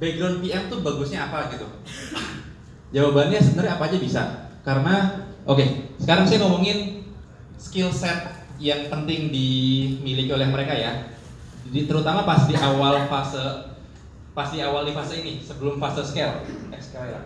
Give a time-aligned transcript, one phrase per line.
[0.00, 1.68] background PM tuh bagusnya apa gitu?
[2.90, 4.22] Jawabannya sebenarnya apa aja bisa.
[4.64, 5.68] Karena oke, okay,
[6.00, 7.06] sekarang saya ngomongin
[7.60, 11.12] skill set yang penting dimiliki oleh mereka ya.
[11.68, 13.70] Jadi terutama pas di awal fase
[14.32, 16.42] pas di awal di fase ini sebelum fase scale,
[16.80, 17.20] scale ya.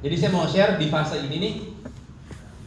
[0.00, 1.54] Jadi saya mau share di fase ini nih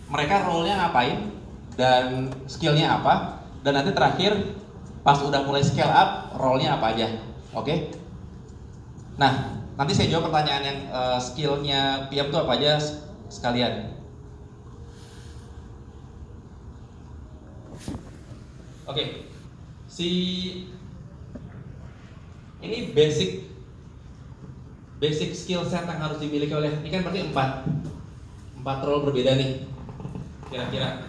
[0.10, 1.34] mereka role-nya ngapain
[1.78, 4.58] dan skillnya apa dan nanti terakhir
[5.06, 7.08] pas udah mulai scale up role-nya apa aja.
[7.54, 7.66] Oke?
[7.66, 7.78] Okay?
[9.20, 12.80] Nah, nanti saya jawab pertanyaan yang uh, skillnya PM itu apa aja
[13.28, 14.00] sekalian.
[18.88, 19.08] Oke, okay.
[19.92, 20.10] si
[22.64, 23.44] ini basic
[25.04, 27.68] basic skill set yang harus dimiliki oleh ini kan berarti empat.
[28.56, 29.68] Empat role berbeda nih
[30.48, 31.04] kira-kira.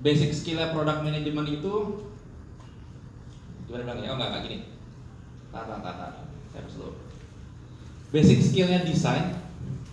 [0.00, 1.74] Basic skillnya product management itu
[3.68, 4.10] gimana bilangnya?
[4.10, 4.58] Oh enggak enggak gini.
[5.52, 6.27] Tata tata
[6.58, 6.92] saya slow.
[8.10, 9.38] Basic skillnya desain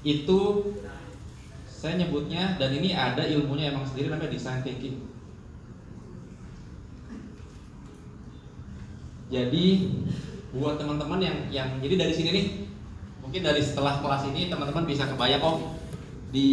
[0.01, 0.73] itu
[1.69, 5.05] saya nyebutnya dan ini ada ilmunya emang sendiri namanya design thinking.
[9.29, 9.65] Jadi
[10.55, 12.45] buat teman-teman yang yang jadi dari sini nih
[13.21, 15.75] mungkin dari setelah kelas ini teman-teman bisa kebayang oh
[16.31, 16.49] di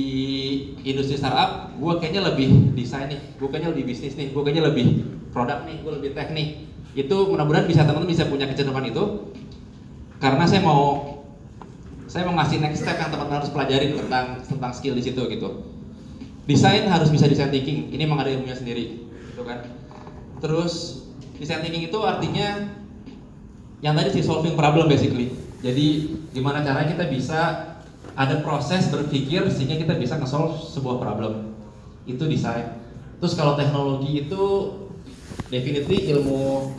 [0.83, 4.87] industri startup gue kayaknya lebih desain nih gue kayaknya lebih bisnis nih gue kayaknya lebih
[5.31, 6.49] produk nih gue lebih teknik
[6.99, 9.05] itu mudah-mudahan bisa teman-teman bisa punya kecenderungan itu
[10.23, 11.03] karena saya mau
[12.07, 15.67] saya mau ngasih next step yang teman-teman harus pelajarin tentang tentang skill di situ gitu.
[16.47, 17.91] Desain harus bisa design thinking.
[17.91, 19.03] Ini memang ada ilmunya sendiri,
[19.35, 19.67] gitu kan.
[20.39, 21.03] Terus
[21.43, 22.71] design thinking itu artinya
[23.83, 25.35] yang tadi sih solving problem basically.
[25.59, 27.41] Jadi gimana caranya kita bisa
[28.15, 31.59] ada proses berpikir sehingga kita bisa nge-solve sebuah problem.
[32.07, 32.79] Itu desain.
[33.19, 34.43] Terus kalau teknologi itu
[35.51, 36.75] definitely ilmu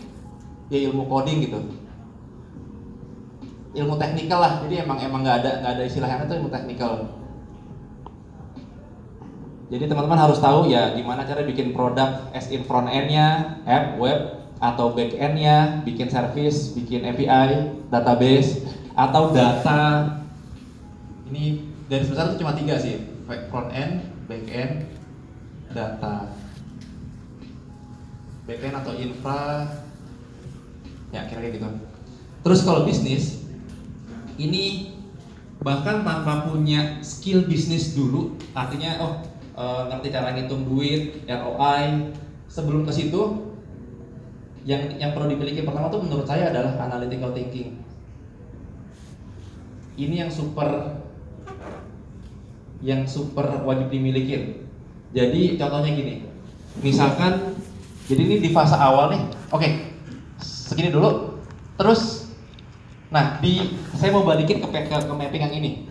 [0.72, 1.83] ya ilmu coding gitu
[3.74, 4.62] ilmu teknikal lah.
[4.66, 6.94] Jadi emang emang nggak ada nggak ada istilahnya itu ilmu teknikal.
[9.74, 14.46] Jadi teman-teman harus tahu ya gimana cara bikin produk as in front end-nya app web
[14.62, 18.62] atau back end-nya bikin service bikin API database
[18.94, 20.22] atau data.
[21.34, 23.02] Ini dari sebesar itu cuma tiga sih.
[23.26, 24.74] Front end back end
[25.74, 26.30] data.
[28.46, 29.66] Back end atau infra.
[31.10, 31.70] Ya kira-kira gitu.
[32.46, 33.43] Terus kalau bisnis
[34.38, 34.96] ini
[35.64, 39.14] bahkan tanpa punya skill bisnis dulu artinya oh
[39.56, 42.12] e, ngerti cara ngitung duit ROI
[42.52, 43.52] sebelum ke situ
[44.64, 47.84] yang yang perlu dimiliki pertama tuh menurut saya adalah analytical thinking.
[50.00, 51.00] Ini yang super
[52.80, 54.64] yang super wajib dimiliki.
[55.14, 56.34] Jadi contohnya gini
[56.82, 57.54] misalkan
[58.10, 59.22] jadi ini di fase awal nih
[59.54, 59.70] oke
[60.42, 61.38] segini dulu
[61.78, 62.23] terus
[63.14, 63.62] Nah, di
[63.94, 65.86] saya mau balikin ke, ke, ke mapping yang ini.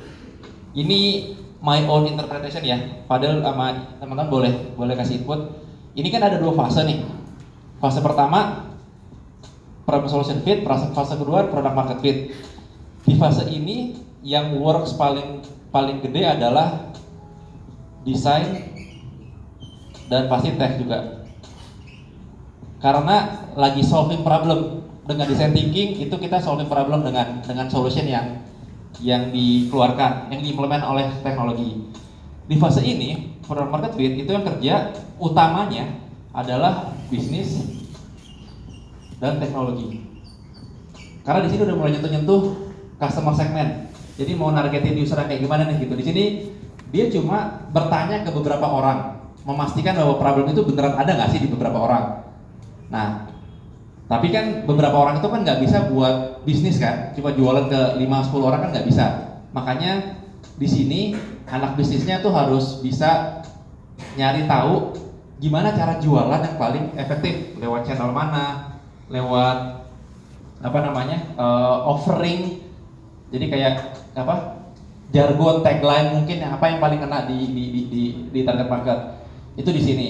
[0.74, 1.00] Ini
[1.62, 2.78] my own interpretation ya.
[3.06, 5.62] Padahal sama teman-teman boleh boleh kasih input.
[5.94, 7.06] Ini kan ada dua fase nih.
[7.78, 8.66] Fase pertama
[9.86, 12.18] problem solution fit, fase, fase kedua product market fit.
[13.06, 13.94] Di fase ini
[14.26, 16.90] yang works paling paling gede adalah
[18.02, 18.66] desain
[20.10, 21.22] dan pasti tech juga.
[22.82, 28.42] Karena lagi solving problem dengan design thinking itu kita solving problem dengan dengan solution yang
[29.02, 31.90] yang dikeluarkan, yang diimplement oleh teknologi.
[32.46, 35.90] Di fase ini, product market fit itu yang kerja utamanya
[36.30, 37.66] adalah bisnis
[39.18, 40.06] dan teknologi.
[41.26, 42.42] Karena di sini udah mulai nyentuh-nyentuh
[42.98, 43.90] customer segment.
[44.18, 45.94] Jadi mau nargetin user kayak gimana nih gitu.
[45.98, 46.24] Di sini
[46.94, 51.48] dia cuma bertanya ke beberapa orang, memastikan bahwa problem itu beneran ada nggak sih di
[51.50, 52.04] beberapa orang.
[52.92, 53.31] Nah,
[54.12, 58.44] tapi kan beberapa orang itu kan nggak bisa buat bisnis kan, cuma jualan ke 5-10
[58.44, 59.06] orang kan nggak bisa.
[59.56, 60.20] Makanya
[60.60, 61.00] di sini
[61.48, 63.40] anak bisnisnya tuh harus bisa
[64.20, 64.92] nyari tahu
[65.40, 68.76] gimana cara jualan yang paling efektif lewat channel mana,
[69.08, 69.88] lewat
[70.60, 72.68] apa namanya uh, offering.
[73.32, 74.60] Jadi kayak apa
[75.08, 78.98] jargon tagline mungkin apa yang paling kena di di di, di, di target market
[79.56, 80.08] itu di sini.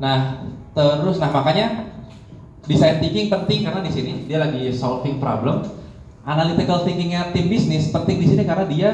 [0.00, 1.91] Nah terus nah makanya
[2.62, 5.66] Design thinking penting karena di sini dia lagi solving problem.
[6.22, 8.90] Analytical thinkingnya tim bisnis penting di sini karena dia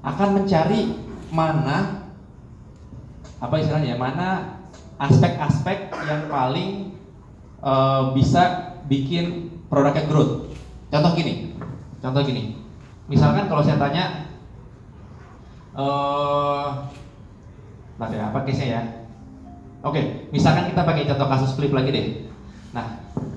[0.00, 0.96] akan mencari
[1.28, 2.08] mana
[3.36, 4.56] apa istilahnya mana
[4.96, 6.96] aspek-aspek yang paling
[7.60, 10.48] uh, bisa bikin produknya growth.
[10.88, 11.52] Contoh gini,
[12.00, 12.56] contoh gini.
[13.10, 14.30] Misalkan kalau saya tanya,
[15.74, 16.86] uh,
[17.98, 18.82] ya, apa case-nya ya?
[19.82, 22.06] Oke, misalkan kita pakai contoh kasus flip lagi deh.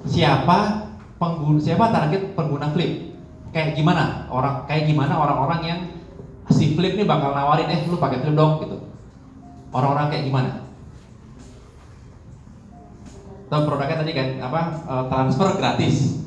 [0.06, 0.88] Siapa
[1.18, 3.18] pengguna siapa target pengguna flip?
[3.52, 4.30] Kayak gimana?
[4.30, 5.80] Orang kayak gimana orang-orang yang
[6.52, 8.78] si flip nih bakal nawarin eh lu pakai flip dong gitu.
[9.74, 10.52] Orang-orang kayak gimana?
[13.46, 16.22] Tahu produknya tadi kan apa eh, transfer gratis.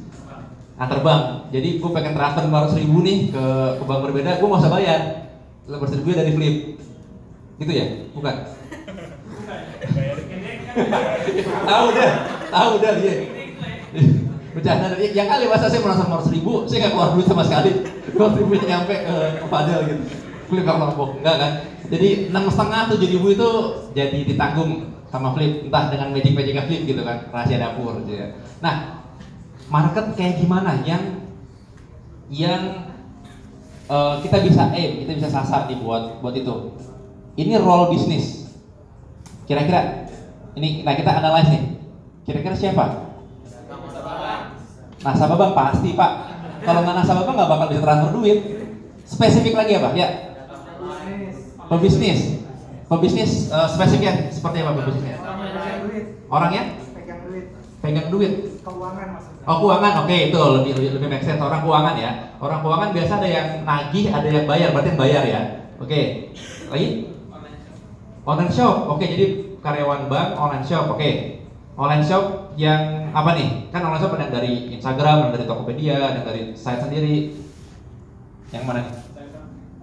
[0.78, 1.50] Antar bank.
[1.50, 3.44] Jadi gue pengen transfer 500 ribu nih ke,
[3.78, 5.00] ke bank berbeda gue nggak usah bayar.
[5.66, 6.56] 500 ribu dari flip.
[7.58, 7.86] Gitu ya?
[8.14, 8.34] Bukan?
[11.68, 13.37] Tahu dah tahu dah dia
[14.56, 17.70] bercanda tadi yang kali masa saya merasa 500 ribu saya nggak keluar duit sama sekali.
[18.16, 20.02] 500 ribu nyampe ke, ke Fadel gitu.
[20.48, 21.52] Flip kalau lombok enggak kan
[21.92, 23.50] jadi enam setengah tujuh ribu itu
[23.92, 25.68] jadi ditanggung sama flip.
[25.68, 28.26] Entah dengan magic magic flip gitu kan rahasia dapur gitu ya.
[28.64, 29.04] Nah
[29.68, 30.80] market kayak gimana?
[30.84, 31.02] Yang
[32.28, 32.62] yang
[33.88, 36.76] uh, kita bisa aim kita bisa sasar nih buat buat itu.
[37.36, 38.48] Ini role bisnis.
[39.44, 40.08] Kira-kira
[40.56, 41.64] ini nah kita analyze nih.
[42.24, 43.07] Kira-kira siapa
[45.02, 45.52] nasabah bang?
[45.54, 46.10] Pasti pak.
[46.62, 48.38] Kalau nggak nasabah bang nggak bakal bisa transfer duit.
[49.08, 50.08] Spesifik lagi apa ya.
[51.68, 52.20] Pebisnis.
[52.88, 55.16] Pebisnis uh, spesifiknya seperti apa pebisnisnya?
[56.28, 56.62] Orangnya
[56.96, 57.44] pegang duit.
[57.84, 58.32] Pegang duit.
[58.64, 59.44] Keuangan maksudnya.
[59.48, 61.40] Oh keuangan, oke itu lebih lebih lebih make sense.
[61.40, 62.36] Orang keuangan ya.
[62.36, 65.40] Orang keuangan biasa ada yang nagih, ada yang bayar, berarti yang bayar ya.
[65.78, 66.34] Oke,
[66.68, 66.88] lagi?
[68.28, 69.26] Online shop, oke jadi
[69.64, 71.10] karyawan bank online shop, oke.
[71.78, 73.48] Online shop yang apa nih?
[73.72, 77.16] Kan online shop ada yang dari Instagram, ada dari Tokopedia, ada yang dari site sendiri.
[78.48, 78.94] Yang mana nih?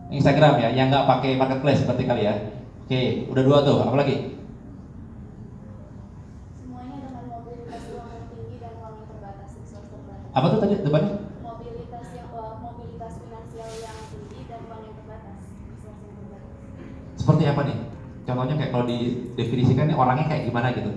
[0.06, 2.54] Instagram ya, yang nggak pakai marketplace seperti kali ya.
[2.86, 4.38] Oke, udah dua tuh, apa lagi?
[6.62, 10.30] Semuanya dengan mobilitas uang yang tinggi dan uang yang terbatas, resource terbatas.
[10.38, 11.14] Apa tuh tadi depannya?
[11.42, 15.38] Mobilitas yang uh, mobilitas finansial yang tinggi dan uang yang terbatas,
[15.74, 16.54] resource yang terbatas.
[17.18, 17.78] Seperti apa nih?
[18.26, 20.92] Contohnya kayak kalau didefinisikan orangnya kayak gimana gitu?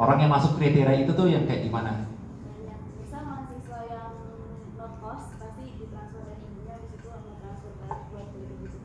[0.00, 2.08] Orang yang masuk kriteria itu tuh yang kayak gimana?
[2.08, 2.78] Banyak.
[3.04, 3.78] Misal mahasiswa.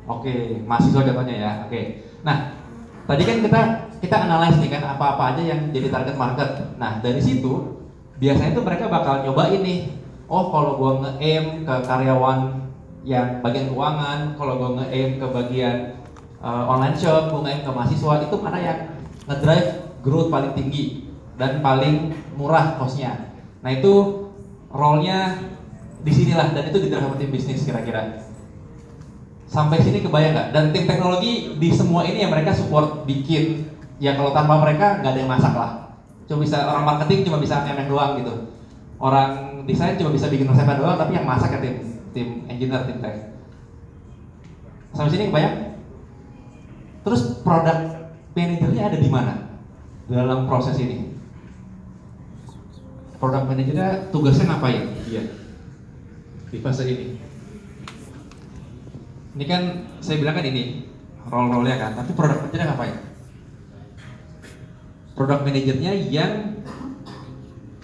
[0.05, 1.51] Oke, contohnya ya.
[1.63, 2.03] Oke.
[2.19, 2.59] Nah,
[3.07, 3.61] tadi kan kita
[4.03, 6.49] kita analyze nih kan apa-apa aja yang jadi target market.
[6.75, 7.79] Nah, dari situ
[8.19, 9.95] biasanya tuh mereka bakal nyobain nih.
[10.27, 12.59] Oh, kalau gua nge-aim ke karyawan
[13.07, 15.95] yang bagian keuangan, kalau gua nge-aim ke bagian
[16.43, 18.79] uh, online shop, gua nge-aim ke mahasiswa, itu mana yang
[19.31, 19.69] ngedrive
[20.03, 21.04] growth paling tinggi
[21.35, 23.31] dan paling murah costnya.
[23.63, 23.93] Nah, itu
[24.71, 25.39] role-nya
[26.05, 28.25] di sinilah dan itu di dalam tim bisnis kira-kira
[29.55, 30.47] sampai sini kebayang nggak?
[30.51, 33.71] Dan tim teknologi di semua ini yang mereka support bikin,
[34.03, 35.95] ya kalau tanpa mereka nggak ada yang masak lah.
[36.27, 38.51] Cuma bisa orang marketing cuma bisa ngemeng doang gitu.
[38.99, 41.75] Orang desain cuma bisa bikin resepnya doang, tapi yang masak ya tim
[42.11, 43.15] tim engineer, tim tech.
[44.91, 45.55] Sampai sini kebayang?
[47.07, 49.33] Terus produk manajernya ada di mana
[50.11, 51.14] dalam proses ini?
[53.15, 54.83] Produk manajernya tugasnya ngapain?
[55.07, 55.23] Iya.
[56.51, 57.05] Di fase ini
[59.35, 60.87] ini kan saya bilang kan ini
[61.27, 62.95] role-role-nya kan, tapi produk manajernya ngapain?
[65.15, 66.31] Produk manajernya yang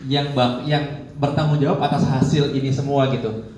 [0.08, 3.52] yang bak, yang bertanggung jawab atas hasil ini semua gitu.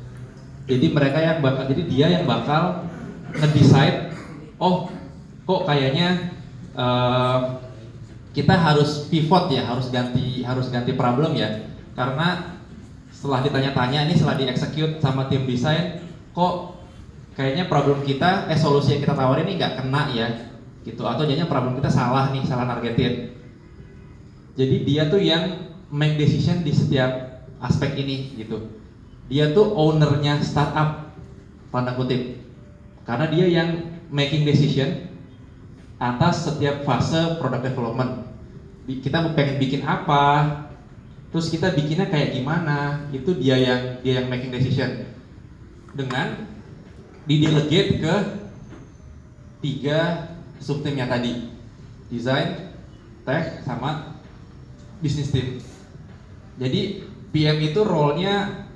[0.67, 2.87] Jadi mereka yang bakal, jadi dia yang bakal
[3.35, 4.11] ngedesain,
[4.59, 4.87] oh
[5.43, 6.31] kok kayaknya
[6.75, 7.59] uh,
[8.33, 12.57] kita harus pivot ya, harus ganti harus ganti problem ya, karena
[13.13, 16.01] setelah ditanya-tanya ini setelah dieksekut sama tim desain,
[16.33, 16.75] kok
[17.37, 20.27] kayaknya problem kita, eh solusi yang kita tawarin ini nggak kena ya,
[20.83, 21.05] gitu.
[21.05, 23.37] Atau jadinya problem kita salah nih, salah targetin.
[24.57, 28.65] Jadi dia tuh yang make decision di setiap aspek ini, gitu.
[29.31, 31.15] Dia tuh ownernya startup,
[31.71, 32.43] tanda kutip.
[33.07, 33.69] Karena dia yang
[34.11, 35.09] making decision
[35.97, 38.22] atas setiap fase product development.
[38.83, 40.67] Kita mau pengen bikin apa,
[41.31, 45.07] terus kita bikinnya kayak gimana, itu dia yang dia yang making decision.
[45.95, 46.49] Dengan
[47.23, 48.15] didelegate ke
[49.63, 50.27] tiga
[50.59, 51.47] subtimnya tadi
[52.11, 52.75] desain,
[53.23, 54.19] tech, sama
[54.99, 55.63] bisnis tim.
[56.59, 58.67] Jadi PM itu role-nya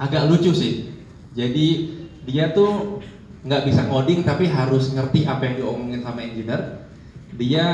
[0.00, 0.92] agak lucu sih.
[1.36, 1.94] Jadi
[2.26, 3.00] dia tuh
[3.46, 6.88] nggak bisa ngoding tapi harus ngerti apa yang diomongin sama engineer.
[7.36, 7.66] Dia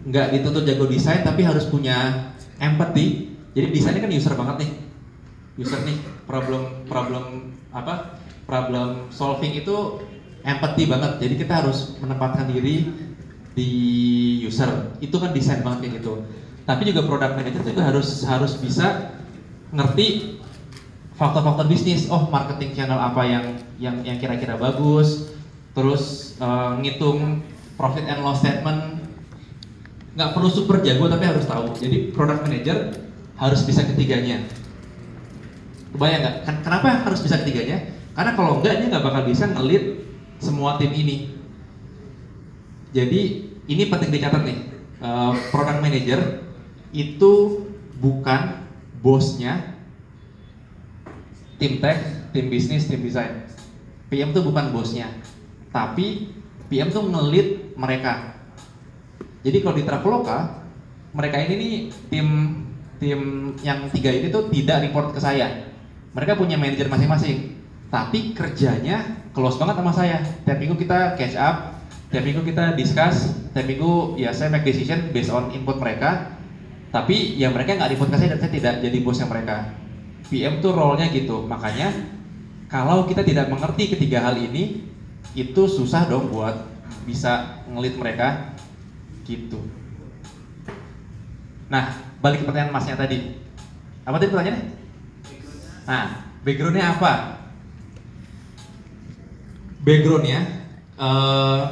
[0.00, 3.36] nggak dituntut jago desain tapi harus punya empathy.
[3.52, 4.70] Jadi desainnya kan user banget nih.
[5.60, 8.16] User nih problem problem apa
[8.48, 10.00] problem solving itu
[10.44, 11.20] empathy banget.
[11.20, 12.88] Jadi kita harus menempatkan diri
[13.52, 13.70] di
[14.46, 14.96] user.
[15.04, 16.24] Itu kan desain banget kayak gitu.
[16.64, 19.16] Tapi juga product manager juga harus harus bisa
[19.74, 20.38] ngerti
[21.18, 22.08] faktor-faktor bisnis.
[22.08, 23.44] Oh, marketing channel apa yang
[23.76, 25.34] yang yang kira-kira bagus.
[25.76, 27.44] Terus uh, ngitung
[27.76, 28.99] profit and loss statement.
[30.14, 31.74] Nggak perlu super jago tapi harus tahu.
[31.78, 32.76] Jadi product manager
[33.38, 34.42] harus bisa ketiganya.
[35.94, 36.36] Kebayang nggak?
[36.46, 37.94] Ken- Kenapa harus bisa ketiganya?
[38.14, 40.02] Karena kalau enggak dia nggak bakal bisa ngelit
[40.42, 41.34] semua tim ini.
[42.90, 43.20] Jadi
[43.70, 44.58] ini penting dicatat nih.
[45.00, 46.20] Eh, product manager
[46.90, 47.32] itu
[48.02, 48.66] bukan
[49.00, 49.78] bosnya
[51.56, 51.98] tim tech,
[52.34, 53.46] tim bisnis, tim desain.
[54.10, 55.06] PM itu bukan bosnya,
[55.70, 56.34] tapi
[56.66, 58.39] PM tuh ngelit mereka.
[59.40, 60.38] Jadi kalau di Traveloka,
[61.16, 61.74] mereka ini nih
[62.12, 62.26] tim
[63.00, 63.20] tim
[63.64, 65.72] yang tiga ini tuh tidak report ke saya.
[66.12, 67.56] Mereka punya manajer masing-masing,
[67.88, 70.20] tapi kerjanya close banget sama saya.
[70.44, 71.80] Tiap minggu kita catch up,
[72.12, 76.36] tiap minggu kita discuss, tiap minggu ya saya make decision based on input mereka.
[76.90, 79.72] Tapi ya mereka nggak report ke saya dan saya tidak jadi bosnya mereka.
[80.28, 81.90] PM tuh role-nya gitu, makanya
[82.70, 84.86] kalau kita tidak mengerti ketiga hal ini,
[85.34, 86.54] itu susah dong buat
[87.06, 88.54] bisa ngelit mereka
[89.30, 89.62] gitu.
[91.70, 93.38] Nah, balik ke pertanyaan masnya tadi.
[94.02, 94.66] Apa tadi pertanyaannya?
[95.86, 96.04] Nah,
[96.42, 97.12] backgroundnya apa?
[99.86, 100.40] Backgroundnya,
[100.98, 101.62] eh,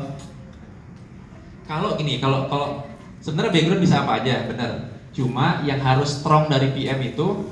[1.66, 2.86] kalau gini, kalau kalau
[3.20, 4.70] sebenarnya background bisa apa aja, benar.
[5.12, 7.50] Cuma yang harus strong dari PM itu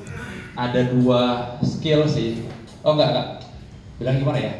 [0.54, 1.22] ada dua
[1.60, 2.46] skill sih.
[2.86, 3.28] Oh enggak enggak.
[3.98, 4.54] Bilang gimana ya?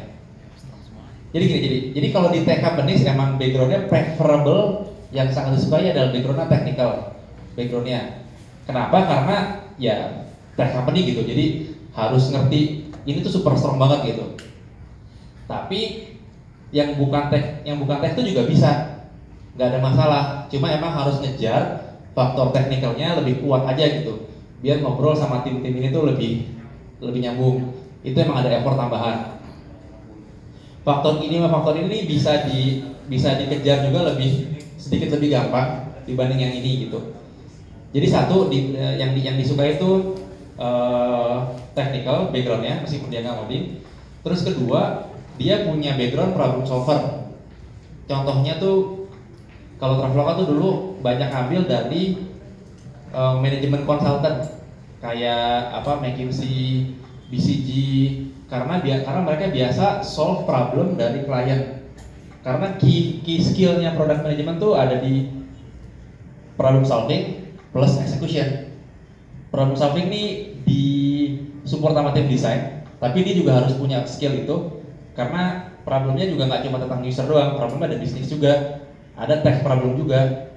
[1.31, 4.86] Jadi gini, jadi jadi kalau di tech companies emang backgroundnya preferable
[5.17, 6.89] yang sangat disukai adalah backgroundnya technical
[7.57, 8.01] backgroundnya.
[8.69, 8.97] Kenapa?
[9.09, 9.37] Karena
[9.81, 9.95] ya
[10.53, 14.37] tech company gitu, jadi harus ngerti ini tuh super strong banget gitu.
[15.49, 16.13] Tapi
[16.69, 18.71] yang bukan tech, yang bukan tech itu juga bisa,
[19.57, 20.23] nggak ada masalah.
[20.53, 24.29] Cuma emang harus ngejar faktor teknikalnya lebih kuat aja gitu,
[24.61, 26.45] biar ngobrol sama tim-tim ini tuh lebih
[27.01, 27.73] lebih nyambung.
[28.05, 29.37] Itu emang ada effort tambahan
[30.87, 32.79] faktor ini sama faktor ini bisa di
[33.11, 37.17] bisa dikejar juga lebih sedikit lebih gampang dibanding yang ini gitu.
[37.91, 40.15] Jadi satu di, eh, yang yang disukai itu
[40.57, 41.35] eh,
[41.73, 43.65] technical backgroundnya meskipun dia nggak ngoding.
[44.25, 44.81] Terus kedua
[45.37, 47.29] dia punya background problem solver.
[48.07, 49.09] Contohnya tuh
[49.77, 50.69] kalau Traveloka tuh dulu
[51.01, 52.31] banyak ambil dari
[53.11, 54.57] eh, manajemen consultant
[54.97, 56.89] kayak apa McKinsey,
[57.29, 57.69] BCG
[58.47, 61.76] karena dia karena mereka biasa solve problem dari klien
[62.47, 65.27] karena key key skillnya product management tuh ada di
[66.55, 68.71] problem solving plus execution.
[69.51, 70.23] Problem solving ini
[70.63, 70.83] di
[71.67, 74.79] support sama tim desain tapi dia juga harus punya skill itu.
[75.11, 78.79] Karena problemnya juga nggak cuma tentang user doang problemnya ada bisnis juga
[79.19, 80.47] ada tech problem juga.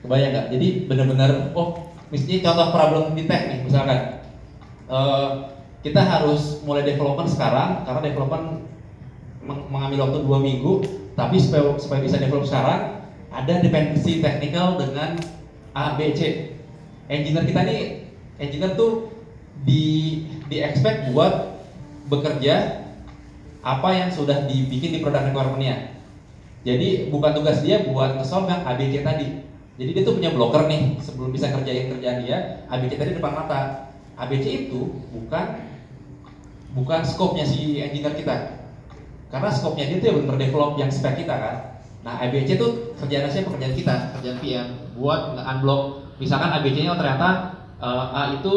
[0.00, 0.46] Kebayang nggak?
[0.56, 4.24] Jadi benar-benar oh misalnya contoh problem di tech nih misalkan
[4.88, 5.28] eh,
[5.84, 8.72] kita harus mulai development sekarang karena development
[9.44, 10.72] mengambil waktu dua minggu
[11.14, 15.20] tapi supaya supaya bisa develop sekarang ada dependensi technical dengan
[15.74, 16.50] A B C.
[17.10, 17.80] Engineer kita nih
[18.40, 19.12] engineer tuh
[19.66, 21.60] di di expect buat
[22.08, 22.84] bekerja
[23.64, 25.96] apa yang sudah dibikin di product requirement-nya.
[26.64, 29.28] Jadi bukan tugas dia buat nge-solve yang ABC tadi.
[29.74, 33.90] Jadi dia tuh punya blocker nih sebelum bisa kerjain kerjaan dia ABC tadi depan mata.
[34.14, 35.60] ABC itu bukan
[36.72, 38.63] bukan scope-nya si engineer kita.
[39.34, 41.56] Karena scope-nya dia tuh yang benar yang spek kita kan.
[42.06, 43.50] Nah, ABC itu kerjaan siapa?
[43.58, 45.82] Kerjaan kita, kerjaan PM buat nge-unblock.
[46.22, 48.54] Misalkan ABC-nya ternyata eh, A itu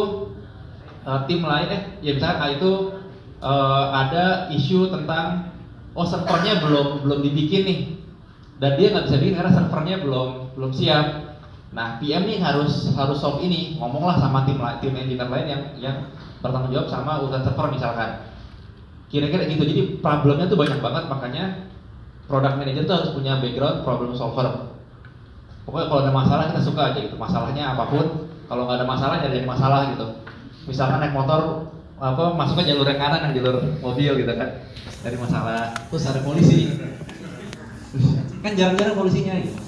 [1.02, 2.72] eh, tim lain eh ya misalkan A itu
[3.42, 5.50] eh, ada isu tentang
[5.98, 7.80] oh servernya belum belum dibikin nih
[8.62, 11.06] dan dia nggak bisa bikin karena servernya belum belum siap.
[11.74, 13.82] Nah, PM nih harus harus solve ini.
[13.82, 15.98] Ngomonglah sama tim tim engineer lain yang yang
[16.46, 18.37] bertanggung jawab sama urusan server misalkan.
[19.08, 19.64] Kira-kira gitu.
[19.64, 21.44] Jadi problemnya tuh banyak banget makanya
[22.28, 24.76] product manager tuh harus punya background problem solver.
[25.64, 27.16] Pokoknya kalau ada masalah kita suka aja gitu.
[27.16, 28.06] Masalahnya apa pun.
[28.48, 30.08] Kalau nggak ada masalah jadi masalah gitu.
[30.68, 34.50] Misalkan naik motor apa masuk ke jalur yang kanan yang jalur mobil gitu kan.
[35.04, 35.72] Dari masalah.
[35.92, 36.72] Terus ada polisi.
[38.44, 39.60] kan jarang-jarang polisinya gitu.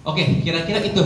[0.00, 1.02] Oke, kira-kira itu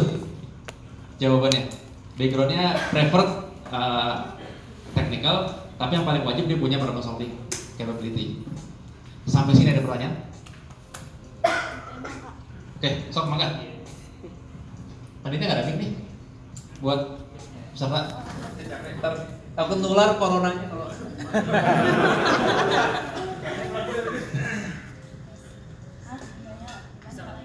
[1.18, 1.66] jawabannya.
[2.14, 3.30] Backgroundnya preferred
[3.74, 4.38] uh,
[4.94, 7.34] technical, tapi yang paling wajib dia punya problem solving
[7.74, 8.46] capability.
[9.26, 10.14] Sampai sini ada pertanyaan?
[12.78, 13.48] Oke, sok mangga.
[15.24, 15.92] Panitia nggak ada mic nih
[16.84, 17.00] buat
[17.72, 18.22] peserta.
[19.54, 20.86] Takut nular coronanya kalau.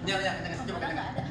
[0.00, 0.32] Nyala.
[0.90, 1.24] enggak ada.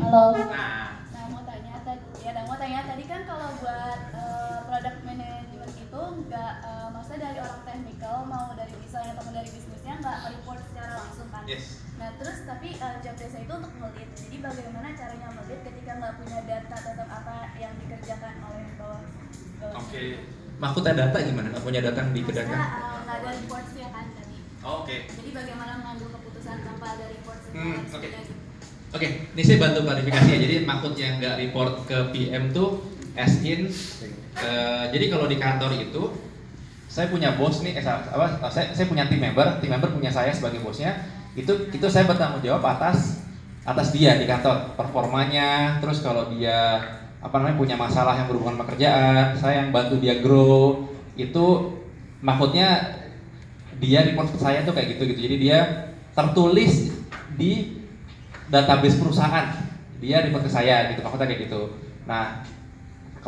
[0.00, 0.24] Halo.
[0.34, 5.37] Nah, mau tanya tadi, ya, mau tanya tadi kan kalau buat eh, product management
[5.98, 10.60] itu nggak, eh, maksudnya dari orang technical mau dari desain ataupun dari bisnisnya nggak report
[10.70, 11.42] secara langsung kan?
[11.50, 11.82] yes.
[11.98, 14.06] Nah terus tapi uh, job desk itu untuk ngelit.
[14.14, 19.02] Jadi bagaimana caranya ngelit ketika nggak punya data tentang apa yang dikerjakan oleh bawah.
[19.74, 20.02] Oke,
[20.62, 21.50] mahkota data gimana?
[21.50, 22.54] Nggak punya data yang dikedahkan?
[22.54, 22.70] eh,
[23.02, 24.36] nggak ada reportsnya kan tadi.
[24.62, 24.96] Oh, Oke.
[25.10, 28.06] Jadi bagaimana mengambil keputusan tanpa ada reports itu Hmm, oke.
[28.06, 28.34] gitu.
[28.88, 30.38] Oke, ini saya bantu klarifikasi ya.
[30.38, 33.66] Jadi maksud yang nggak report ke PM tuh as in,
[34.38, 36.14] eh, jadi kalau di kantor itu
[36.86, 38.46] saya punya bos nih, eh, apa?
[38.48, 41.02] Saya, saya punya tim member, tim member punya saya sebagai bosnya.
[41.34, 43.26] Itu itu saya bertanggung jawab atas
[43.66, 45.82] atas dia di kantor, performanya.
[45.82, 46.78] Terus kalau dia
[47.18, 50.86] apa namanya punya masalah yang berhubungan sama kerjaan, saya yang bantu dia grow.
[51.18, 51.76] Itu
[52.22, 53.02] maksudnya
[53.82, 55.20] dia report ke saya tuh kayak gitu gitu.
[55.26, 55.58] Jadi dia
[56.14, 56.94] tertulis
[57.34, 57.78] di
[58.48, 59.68] database perusahaan
[60.00, 61.62] dia report ke saya gitu maksudnya kayak gitu
[62.08, 62.40] nah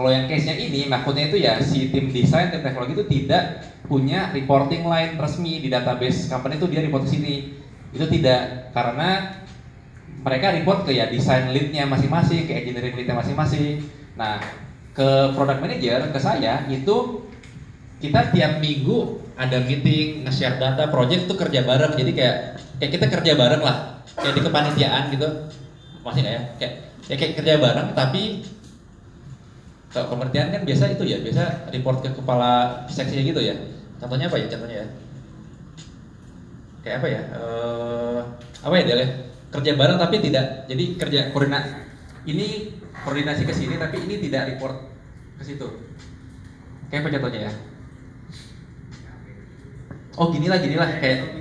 [0.00, 4.32] kalau yang case-nya ini maksudnya itu ya si tim desain tim teknologi itu tidak punya
[4.32, 7.52] reporting line resmi di database company itu dia report ke sini.
[7.92, 9.44] Itu tidak karena
[10.24, 13.84] mereka report ke ya desain lead-nya masing-masing ke engineering lead-nya masing-masing.
[14.16, 14.40] Nah
[14.96, 17.28] ke product manager ke saya itu
[18.00, 21.92] kita tiap minggu ada meeting nge-share data project tuh kerja bareng.
[21.92, 24.00] Jadi kayak kayak kita kerja bareng lah.
[24.16, 25.28] Kayak di kepanitiaan gitu.
[26.00, 26.42] Masih nggak ya?
[26.56, 26.72] Kayak
[27.04, 28.40] ya kayak kerja bareng tapi
[29.90, 33.58] kalau kementerian kan biasa itu ya biasa report ke kepala seksi gitu ya.
[33.98, 34.88] Contohnya apa ya contohnya ya?
[36.86, 37.22] Kayak apa ya?
[37.34, 38.20] Eh
[38.62, 39.08] apa ya Del ya?
[39.50, 41.74] Kerja bareng tapi tidak jadi kerja koordinasi
[42.30, 44.78] ini koordinasi ke sini tapi ini tidak report
[45.36, 45.66] ke situ.
[46.86, 47.52] Kayak apa contohnya ya?
[50.14, 51.34] Oh gini lah gini lah kayak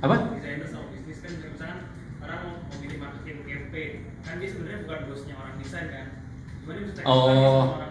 [0.00, 1.78] apa desainer sama bisnis kan misalkan
[2.24, 3.92] orang mau bikin marketing campaign.
[4.24, 6.23] Kan dia sebenarnya bukan bosnya orang desain kan
[7.04, 7.84] Oh.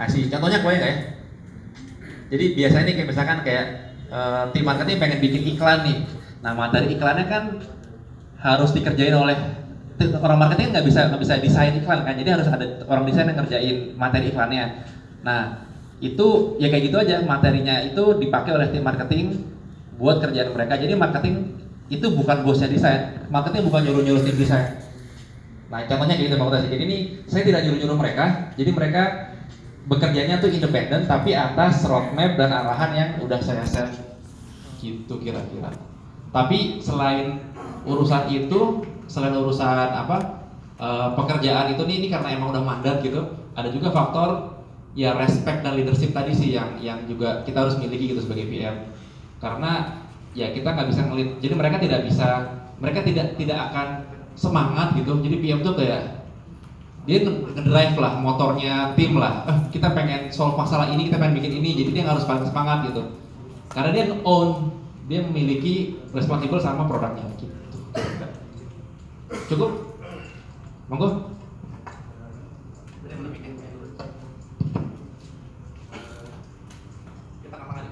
[0.00, 0.98] Kasih contohnya kue nggak ya?
[2.30, 3.66] Jadi biasanya nih kayak misalkan kayak
[4.08, 5.98] eh, tim marketing pengen bikin iklan nih.
[6.40, 7.44] Nah materi iklannya kan
[8.40, 9.36] harus dikerjain oleh
[10.00, 12.14] orang marketing nggak bisa nggak bisa desain iklan kan.
[12.16, 14.64] Jadi harus ada orang desain yang ngerjain materi iklannya.
[15.20, 15.68] Nah
[16.00, 19.44] itu ya kayak gitu aja materinya itu dipakai oleh tim marketing
[20.00, 20.80] buat kerjaan mereka.
[20.80, 21.60] Jadi marketing
[21.92, 23.28] itu bukan bosnya desain.
[23.28, 24.80] Marketing bukan nyuruh-nyuruh tim desain.
[25.70, 26.50] Nah, contohnya kayak gitu Bang.
[26.50, 26.96] Jadi ini
[27.30, 28.24] saya tidak nyuruh-nyuruh mereka.
[28.58, 29.02] Jadi mereka
[29.86, 33.86] bekerjanya tuh independen tapi atas roadmap dan arahan yang udah saya set
[34.82, 35.70] gitu kira-kira.
[36.34, 37.38] Tapi selain
[37.86, 40.42] urusan itu, selain urusan apa
[40.76, 44.58] eh, pekerjaan itu nih ini karena emang udah mandat gitu, ada juga faktor
[44.98, 48.90] ya respect dan leadership tadi sih yang yang juga kita harus miliki gitu sebagai PM.
[49.38, 50.02] Karena
[50.34, 51.38] ya kita nggak bisa ngelit.
[51.38, 52.26] Jadi mereka tidak bisa,
[52.82, 55.18] mereka tidak tidak akan semangat gitu.
[55.22, 56.22] Jadi PM tuh kayak
[57.08, 59.46] dia ngedrive lah motornya tim lah.
[59.48, 61.74] Eh, kita pengen solve masalah ini kita pengen bikin ini.
[61.74, 63.02] Jadi dia harus paling semangat gitu.
[63.70, 64.74] Karena dia own
[65.10, 67.26] dia memiliki responsible sama produknya.
[67.34, 67.60] Gitu
[69.50, 69.98] cukup?
[70.86, 71.06] Monggo
[77.42, 77.82] kita ngapa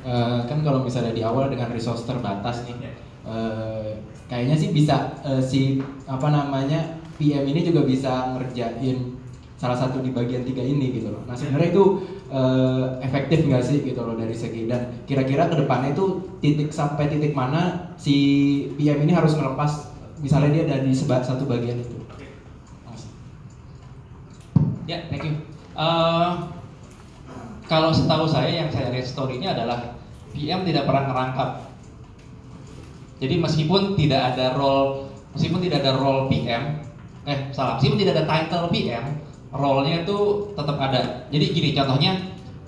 [0.00, 2.76] Eh, kan kalau misalnya di awal dengan resource terbatas nih,
[3.28, 5.78] eh, kayaknya sih bisa eh, si
[6.08, 9.20] apa namanya PM ini juga bisa ngerjain
[9.60, 11.22] salah satu di bagian tiga ini gitu loh.
[11.28, 11.84] Nah sebenarnya itu
[12.32, 17.06] eh, efektif nggak sih gitu loh dari segi dan kira-kira ke depannya itu titik sampai
[17.06, 18.16] titik mana si
[18.74, 21.94] PM ini harus melepas misalnya dia dari satu bagian itu.
[24.90, 25.38] Ya, thank you.
[25.78, 26.30] Eh,
[27.72, 29.96] kalau setahu saya yang saya lihat story-nya adalah
[30.36, 31.72] PM tidak pernah ngerangkap.
[33.16, 36.84] Jadi meskipun tidak ada role, meskipun tidak ada role PM,
[37.24, 39.24] eh salah, meskipun tidak ada title PM,
[39.56, 41.24] role-nya itu tetap ada.
[41.32, 42.12] Jadi gini contohnya,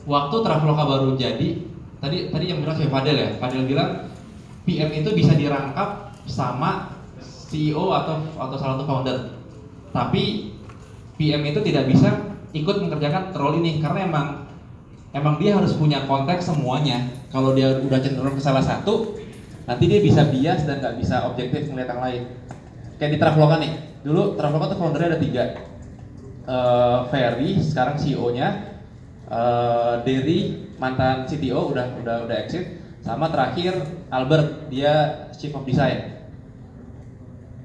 [0.08, 1.48] waktu Traveloka baru jadi,
[2.00, 4.08] tadi tadi yang bilang siapa Fadel ya, Fadel bilang
[4.64, 6.96] PM itu bisa dirangkap sama
[7.52, 9.36] CEO atau atau salah satu founder.
[9.92, 10.48] Tapi
[11.20, 12.08] PM itu tidak bisa
[12.56, 14.43] ikut mengerjakan role ini karena emang
[15.14, 17.06] emang dia harus punya konteks semuanya.
[17.30, 19.16] Kalau dia udah cenderung ke salah satu,
[19.64, 22.22] nanti dia bisa bias dan nggak bisa objektif melihat yang lain.
[22.98, 23.72] Kayak di Traveloka nih,
[24.02, 25.44] dulu Traveloka tuh foundernya ada tiga.
[26.44, 28.76] Eh, Ferry sekarang CEO-nya,
[29.30, 33.78] eh, Derry mantan CTO udah udah udah exit, sama terakhir
[34.10, 36.20] Albert dia Chief of Design.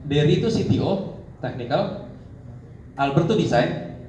[0.08, 2.08] Derry itu CTO, technical,
[2.98, 4.00] Albert tuh desain,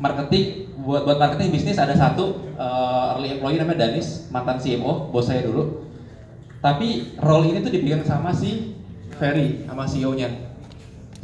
[0.00, 5.28] marketing buat buat marketing bisnis ada satu uh, early employee namanya Danis mantan CMO bos
[5.28, 5.88] saya dulu.
[6.60, 8.76] Tapi role ini tuh dipegang sama si
[9.16, 10.28] Ferry sama CEO-nya.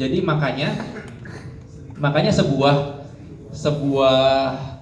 [0.01, 0.73] Jadi makanya
[2.01, 3.05] makanya sebuah
[3.53, 4.21] sebuah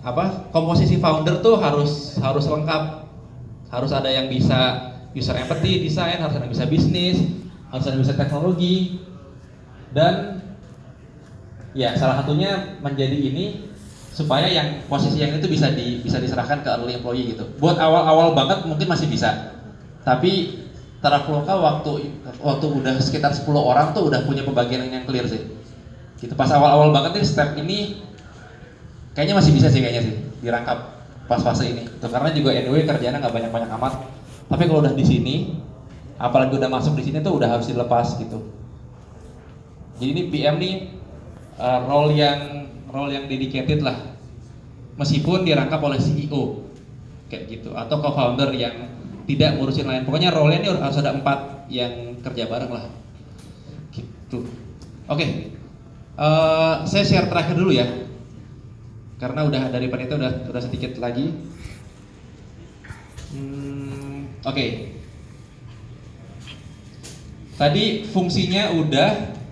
[0.00, 3.04] apa komposisi founder tuh harus harus lengkap
[3.68, 7.18] harus ada yang bisa user empathy design harus ada yang bisa bisnis
[7.68, 9.02] harus ada bisa teknologi
[9.90, 10.40] dan
[11.74, 13.69] ya salah satunya menjadi ini
[14.10, 17.46] supaya yang posisi yang itu bisa di bisa diserahkan ke early employee gitu.
[17.62, 19.54] Buat awal-awal banget mungkin masih bisa.
[20.02, 20.60] Tapi
[21.00, 22.12] Traveloka waktu
[22.44, 25.40] waktu udah sekitar 10 orang tuh udah punya pembagian yang clear sih.
[26.20, 28.04] Gitu pas awal-awal banget nih step ini
[29.16, 31.88] kayaknya masih bisa sih kayaknya sih dirangkap pas fase ini.
[32.02, 33.92] Tuh, karena juga anyway kerjanya nggak banyak-banyak amat.
[34.50, 35.56] Tapi kalau udah di sini,
[36.18, 38.50] apalagi udah masuk di sini tuh udah harus dilepas gitu.
[39.96, 40.74] Jadi ini PM nih
[41.56, 43.96] uh, role yang role yang dedicated lah.
[44.98, 46.68] Meskipun dirangkap oleh CEO
[47.30, 48.74] kayak gitu atau co-founder yang
[49.24, 50.02] tidak ngurusin lain.
[50.04, 52.84] Pokoknya role-nya ini harus ada empat yang kerja bareng lah.
[53.94, 54.44] Gitu.
[55.06, 55.56] Oke.
[56.20, 57.86] Uh, saya share terakhir dulu ya.
[59.16, 61.32] Karena udah dari panitia udah udah sedikit lagi.
[63.30, 64.96] Hmm, Oke.
[67.60, 69.10] Tadi fungsinya udah,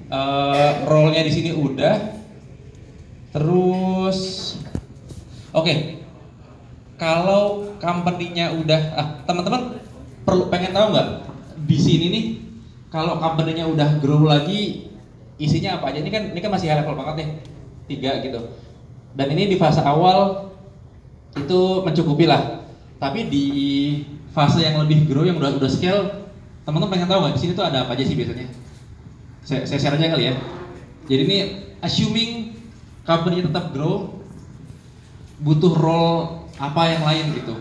[0.09, 2.18] uh, role-nya di sini udah.
[3.29, 4.19] Terus,
[5.53, 5.75] oke.
[6.99, 9.79] Kalau company-nya udah, ah teman-teman
[10.27, 11.09] perlu pengen tahu nggak
[11.71, 12.25] di sini nih
[12.91, 14.91] kalau company-nya udah grow lagi
[15.39, 16.03] isinya apa aja?
[16.03, 17.29] Ini kan ini kan masih high level banget nih,
[17.87, 18.41] tiga gitu.
[19.15, 20.51] Dan ini di fase awal
[21.39, 22.67] itu mencukupi lah.
[22.99, 23.47] Tapi di
[24.35, 26.27] fase yang lebih grow yang udah udah scale,
[26.67, 28.51] teman-teman pengen tahu nggak di sini tuh ada apa aja sih biasanya?
[29.47, 30.35] Saya, saya share aja kali ya.
[31.07, 31.39] Jadi ini
[31.79, 32.58] assuming
[33.09, 34.21] company tetap grow,
[35.41, 37.57] butuh role apa yang lain gitu.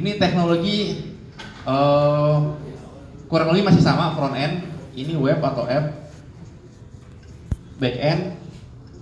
[0.00, 1.12] Ini teknologi
[1.68, 2.36] eh,
[3.28, 4.64] kurang lebih masih sama front end,
[4.96, 6.08] ini web atau app,
[7.76, 8.22] back end,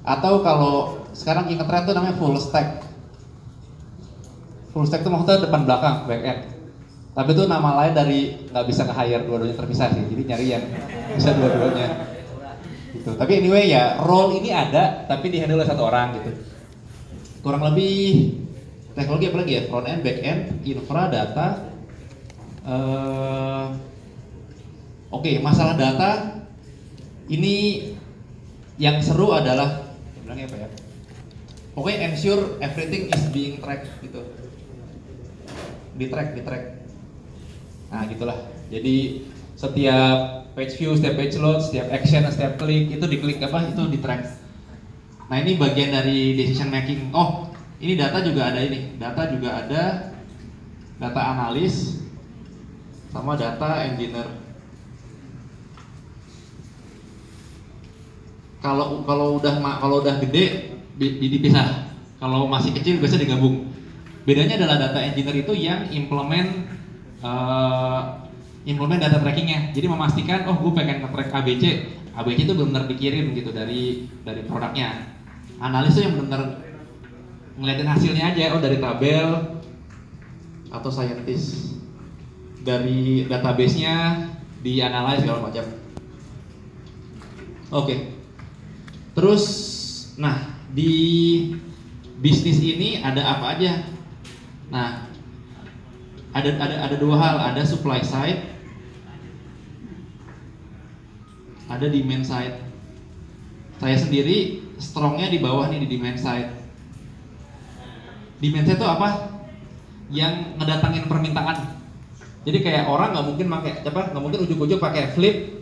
[0.03, 0.75] atau kalau
[1.15, 2.83] sekarang yang ngetren tuh namanya full stack.
[4.75, 6.41] Full stack itu maksudnya depan belakang back end.
[7.15, 10.03] Tapi itu nama lain dari nggak bisa nge-hire dua-duanya terpisah sih.
[10.07, 10.65] Jadi nyari yang
[11.15, 12.08] bisa dua-duanya.
[12.89, 13.11] Gitu.
[13.17, 16.31] Tapi anyway ya role ini ada tapi di handle oleh satu orang gitu.
[17.45, 18.35] Kurang lebih
[18.97, 19.63] teknologi apa lagi ya?
[19.69, 21.47] Front end, back end, infra, data.
[22.69, 23.67] Eh,
[25.09, 26.37] Oke, masalah data
[27.33, 27.89] ini
[28.77, 29.89] yang seru adalah
[30.21, 30.69] bilangnya apa ya?
[31.73, 34.21] Pokoknya ensure everything is being tracked gitu.
[35.97, 36.65] Di track, di track.
[37.89, 38.37] Nah, gitulah.
[38.69, 39.25] Jadi
[39.57, 43.99] setiap page view, setiap page load, setiap action, setiap klik itu diklik apa itu di
[44.03, 44.27] track.
[45.31, 47.15] Nah, ini bagian dari decision making.
[47.15, 47.47] Oh,
[47.79, 48.99] ini data juga ada ini.
[48.99, 49.83] Data juga ada
[50.99, 52.03] data analis
[53.15, 54.49] sama data engineer.
[58.59, 61.89] kalau kalau udah kalau udah gede di, di- dipisah.
[62.19, 63.71] Kalau masih kecil biasa digabung.
[64.27, 66.67] Bedanya adalah data engineer itu yang implement
[67.23, 68.01] eh,
[68.69, 69.73] implement data trackingnya.
[69.73, 71.65] Jadi memastikan oh gue pengen nge-track ABC,
[72.13, 75.17] ABC itu benar-benar dikirim gitu dari dari produknya.
[75.59, 76.61] Analis itu yang benar
[77.59, 79.29] ngeliatin hasilnya aja oh dari tabel
[80.69, 81.81] atau scientist
[82.63, 84.29] dari database-nya
[84.61, 85.65] dianalisis segala macam.
[87.73, 88.13] Oke.
[89.17, 89.45] Terus,
[90.21, 90.93] nah di
[92.21, 93.89] bisnis ini ada apa aja?
[94.69, 95.09] Nah,
[96.37, 98.58] ada ada ada dua hal, ada supply side,
[101.69, 102.57] ada demand side.
[103.79, 106.51] Saya sendiri strongnya di bawah nih di demand side.
[108.43, 109.09] Demand side itu apa?
[110.09, 111.79] Yang ngedatangin permintaan.
[112.49, 114.03] Jadi kayak orang nggak mungkin pakai apa?
[114.11, 115.59] Nggak mungkin ujuk-ujuk pakai flip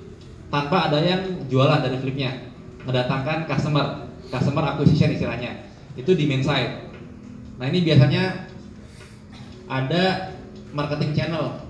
[0.51, 2.55] tanpa ada yang jualan dari flipnya
[2.87, 5.67] mendatangkan customer customer acquisition istilahnya
[5.99, 6.73] itu demand side
[7.59, 8.47] nah ini biasanya
[9.67, 10.31] ada
[10.71, 11.66] marketing channel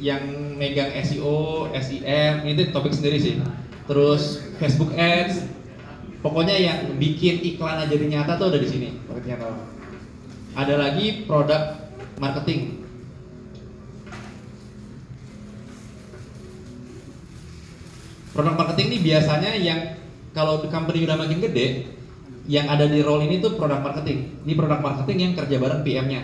[0.00, 3.34] yang megang SEO, SEM itu topik sendiri sih.
[3.84, 5.44] Terus Facebook Ads
[6.24, 8.88] pokoknya yang bikin iklan aja jadi nyata tuh ada di sini
[10.54, 11.78] ada lagi produk
[12.18, 12.82] marketing.
[18.30, 19.80] Produk marketing ini biasanya yang
[20.32, 21.90] kalau company udah makin gede
[22.48, 24.42] yang ada di role ini tuh produk marketing.
[24.46, 26.22] Ini produk marketing yang kerja bareng PM-nya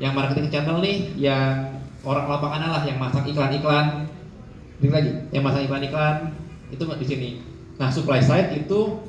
[0.00, 4.10] yang marketing channel nih yang orang lapangan lah yang masak iklan-iklan
[4.82, 6.34] ini lagi yang masak iklan-iklan
[6.74, 7.28] itu di sini
[7.78, 9.02] nah supply side itu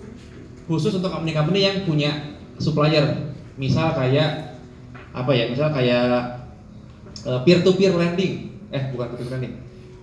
[0.66, 4.58] khusus untuk company-company yang punya supplier misal kayak
[5.14, 6.42] apa ya misal kayak
[7.46, 9.54] peer to peer lending eh bukan peer to peer lending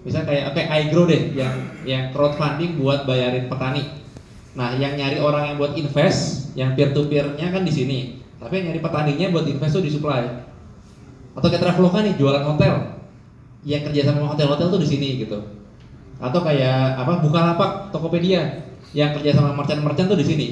[0.01, 3.85] Misal kayak oke iGrow deh yang yang crowdfunding buat bayarin petani.
[4.57, 7.99] Nah, yang nyari orang yang buat invest, yang peer to peer-nya kan di sini.
[8.41, 10.25] Tapi yang nyari petaninya buat invest tuh di supply.
[11.41, 13.01] Atau kayak Traveloka nih jualan hotel.
[13.61, 15.37] yang kerja sama hotel-hotel tuh di sini gitu.
[16.17, 20.49] Atau kayak apa Bukalapak Tokopedia yang kerja sama merchant-merchant tuh di sini.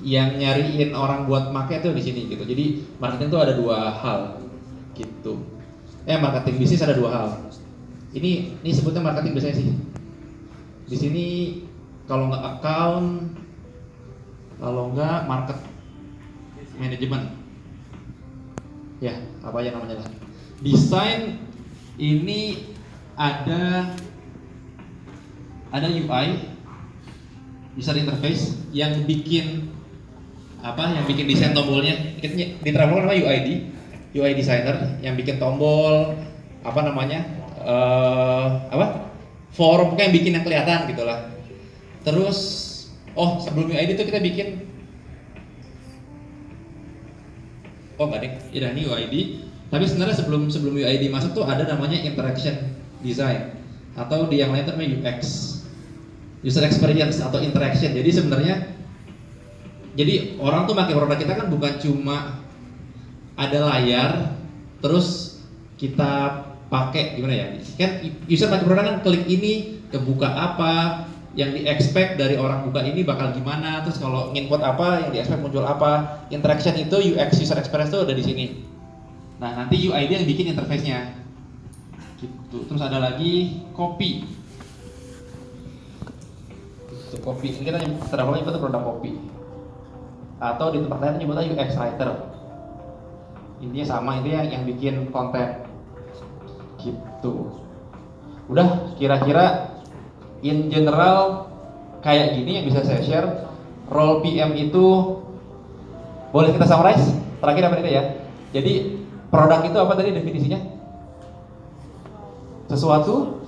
[0.00, 2.44] Yang nyariin orang buat make tuh di sini gitu.
[2.44, 4.40] Jadi marketing tuh ada dua hal
[4.96, 5.44] gitu.
[6.04, 7.28] Eh marketing bisnis ada dua hal.
[8.12, 9.68] Ini ini sebutnya marketing biasanya sih.
[10.88, 11.26] Di sini
[12.04, 13.32] kalau nggak account
[14.60, 15.56] kalau nggak market
[16.76, 17.39] management
[19.00, 20.08] ya apa aja namanya lah
[20.60, 21.40] desain
[21.96, 22.68] ini
[23.16, 23.92] ada
[25.70, 26.28] ada UI
[27.78, 29.70] user interface yang bikin
[30.60, 31.96] apa yang bikin desain tombolnya.
[32.20, 33.48] Di Traveloka namanya UID
[34.12, 36.18] UI designer yang bikin tombol
[36.60, 37.24] apa namanya
[37.60, 39.08] eh apa
[39.54, 41.30] form kayak bikin yang kelihatan gitulah.
[42.04, 42.38] Terus
[43.14, 44.48] oh sebelum UID itu kita bikin
[48.00, 48.32] oh nggak deh.
[48.56, 49.14] Ya ini UID
[49.70, 52.56] tapi sebenarnya sebelum sebelum UID masuk tuh ada namanya interaction
[53.04, 53.54] design.
[53.94, 55.20] Atau di yang lain namanya UX
[56.40, 57.92] user experience atau interaction.
[57.92, 58.54] Jadi sebenarnya
[59.94, 62.40] jadi orang tuh pakai produk kita kan bukan cuma
[63.36, 64.32] ada layar
[64.80, 65.38] terus
[65.76, 67.46] kita pakai gimana ya?
[67.76, 71.04] Kan user pakai produk kan klik ini kebuka apa
[71.38, 75.18] yang di expect dari orang buka ini bakal gimana terus kalau input apa yang di
[75.22, 78.46] expect muncul apa interaction itu UX user experience itu ada di sini.
[79.38, 81.14] Nah nanti UID yang bikin interface-nya.
[82.18, 82.66] Gitu.
[82.66, 84.40] Terus ada lagi copy
[87.10, 89.18] itu copy ini kita terlalu nyebutnya produk copy
[90.38, 92.10] atau di tempat lain nyebutnya UX writer.
[93.60, 95.66] Intinya sama intinya yang bikin konten.
[96.78, 97.34] Gitu.
[98.46, 99.69] Udah kira-kira
[100.40, 101.50] in general
[102.00, 103.28] kayak gini yang bisa saya share
[103.92, 105.18] role PM itu
[106.30, 107.12] boleh kita summarize?
[107.42, 108.04] Terakhir apa ini ya?
[108.54, 108.72] Jadi
[109.28, 110.60] produk itu apa tadi definisinya?
[112.70, 113.42] Sesuatu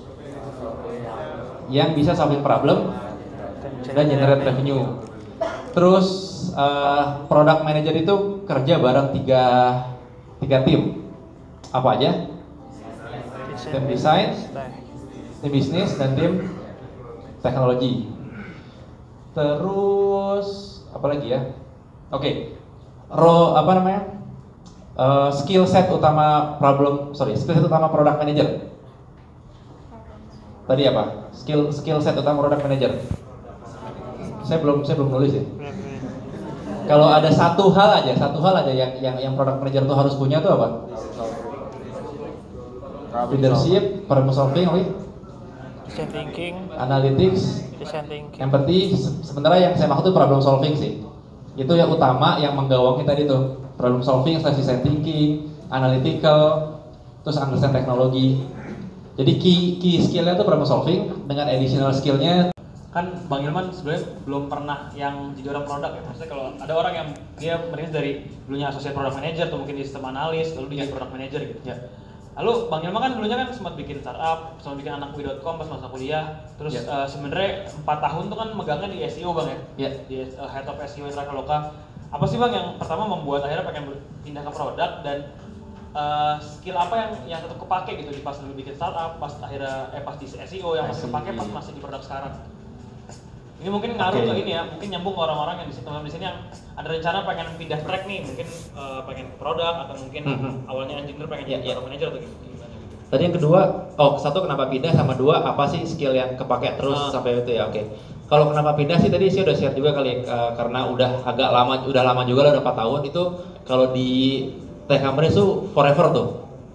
[1.71, 2.91] yang bisa solving problem
[3.87, 4.99] dan generate revenue.
[5.73, 6.07] Terus
[6.53, 9.45] uh, product manager itu kerja bareng tiga
[10.43, 11.07] tiga tim.
[11.73, 12.29] Apa aja?
[13.63, 14.37] Tim desain
[15.43, 16.62] tim bisnis dan tim
[17.43, 18.09] teknologi.
[19.35, 21.41] Terus apa lagi ya?
[22.15, 22.57] Oke.
[23.13, 24.03] Role apa namanya?
[24.93, 28.49] Uh, skill set utama problem sorry skill set utama product manager.
[30.69, 31.33] Tadi apa?
[31.35, 32.93] Skill skill set utama product manager.
[34.47, 35.45] Saya belum saya belum nulis ya.
[36.83, 40.15] Kalau ada satu hal aja satu hal aja yang yang yang product manager tuh harus
[40.17, 40.69] punya tuh apa?
[43.33, 45.12] Leadership problem solving oke
[45.93, 46.55] design thinking.
[46.73, 47.43] Analytics.
[47.77, 48.41] Design thinking.
[48.41, 51.05] Empathy se- sebenarnya yang saya maksud itu problem solving sih.
[51.53, 53.61] Itu yang utama yang menggawangi tadi tuh.
[53.77, 56.73] Problem solving slash design thinking analytical
[57.23, 58.41] terus understand teknologi.
[59.21, 61.29] Jadi key key skillnya tuh problem solving.
[61.29, 62.49] Dengan additional skillnya
[62.93, 66.03] kan Bang Ilman sebenarnya belum pernah yang jadi orang produk ya.
[66.09, 67.09] Maksudnya kalau ada orang yang
[67.41, 68.13] dia merintis dari
[68.45, 71.61] dulunya associate product manager atau mungkin di sistem analis lalu dia jadi product manager gitu.
[71.65, 71.77] Ya.
[72.33, 76.25] Lalu Bang Ilman kan dulunya kan sempat bikin startup sempat bikin anakwi.com pas masa kuliah.
[76.57, 77.05] Terus Ya.
[77.05, 79.59] eh, sebenarnya empat tahun tuh kan megangnya di SEO Bang ya?
[79.77, 79.91] Ya.
[80.09, 81.77] di eh, head of SEO Traveloka
[82.09, 83.85] apa sih Bang yang pertama membuat akhirnya pengen
[84.21, 85.19] pindah ke produk dan
[85.93, 89.93] eh, skill apa yang yang tetap kepake gitu di pas dulu bikin startup pas akhirnya
[89.93, 92.33] eh pas di SEO yang masih kepake pas masih di produk sekarang
[93.63, 94.27] ini mungkin ngaruh Oke.
[94.27, 96.39] ke ini ya, mungkin nyambung ke orang-orang yang di teman di sini yang
[96.75, 100.51] ada rencana pengen pindah track nih, mungkin eh, pengen ke produk atau mungkin Mhm.
[100.67, 102.35] awalnya engineer pengen Iya, jadi product manager atau gitu.
[102.45, 102.95] gimana gitu.
[103.07, 103.61] Tadi yang kedua,
[103.95, 107.11] oh satu kenapa pindah sama dua apa sih skill yang kepake terus Ah.
[107.13, 107.83] sampai itu ya oke.
[108.27, 111.75] Kalau kenapa pindah sih tadi saya udah share juga kali eh, karena udah agak lama
[111.85, 113.23] udah lama juga lah udah 4 tahun itu
[113.63, 114.11] kalau di
[114.85, 116.29] tech company itu forever tuh.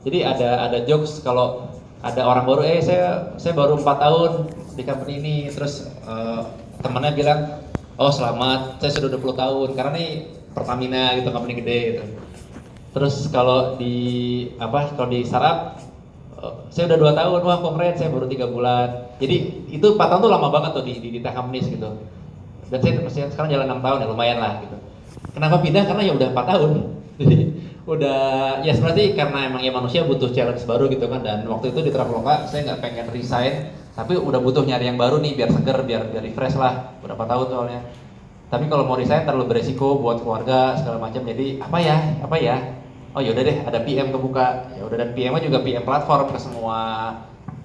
[0.05, 1.67] Jadi ada ada jokes kalau
[1.99, 4.31] ada orang baru eh saya saya baru 4 tahun
[4.77, 6.41] di company ini terus eh,
[6.85, 7.39] temennya bilang
[7.97, 10.09] oh selamat saya sudah 20 tahun karena nih
[10.53, 12.03] Pertamina gitu company gede gitu.
[12.97, 13.97] Terus kalau di
[14.57, 15.81] apa kalau di startup
[16.37, 19.17] eh, saya udah dua tahun wah keren saya baru tiga bulan.
[19.17, 21.89] Jadi itu 4 tahun tuh lama banget tuh di di, di companies gitu.
[22.69, 24.77] Dan saya saya sekarang jalan enam tahun ya lumayan lah gitu.
[25.33, 25.85] Kenapa pindah?
[25.89, 26.69] Karena ya udah 4 tahun.
[27.21, 27.37] Jadi
[27.87, 28.19] udah
[28.67, 31.91] ya sebenarnya karena emang ya manusia butuh challenge baru gitu kan dan waktu itu di
[31.95, 36.13] Traveloka saya nggak pengen resign tapi udah butuh nyari yang baru nih biar seger biar
[36.13, 36.93] biar refresh lah.
[37.01, 37.81] Berapa tahun soalnya.
[38.53, 41.25] Tapi kalau mau resign terlalu beresiko buat keluarga segala macam.
[41.25, 42.77] Jadi apa ya apa ya?
[43.17, 44.69] Oh yaudah deh ada PM kebuka.
[44.77, 46.79] Ya udah dan PM juga PM platform ke semua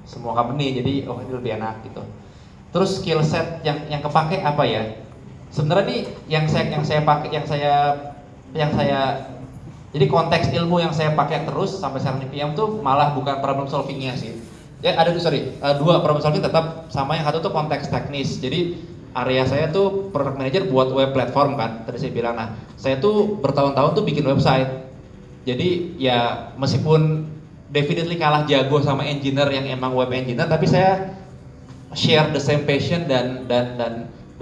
[0.08, 0.72] semua company.
[0.72, 2.00] Jadi oh ini lebih enak gitu.
[2.72, 4.82] Terus skill set yang yang kepake apa ya?
[5.52, 6.00] Sebenarnya nih
[6.32, 7.74] yang saya yang saya pakai yang saya
[8.56, 9.00] yang saya
[9.92, 13.68] Jadi konteks ilmu yang saya pakai terus sampai sekarang di PM tuh malah bukan problem
[13.68, 14.51] solvingnya sih.
[14.82, 18.42] Ya ada tuh sorry, eh, dua problem solving tetap sama yang satu tuh konteks teknis.
[18.42, 18.74] Jadi
[19.14, 21.86] area saya tuh product manager buat web platform kan.
[21.86, 24.90] Tadi saya bilang nah, saya tuh bertahun-tahun tuh bikin website.
[25.46, 27.30] Jadi ya meskipun
[27.70, 31.14] definitely kalah jago sama engineer yang emang web engineer, tapi saya
[31.94, 33.92] share the same passion dan dan dan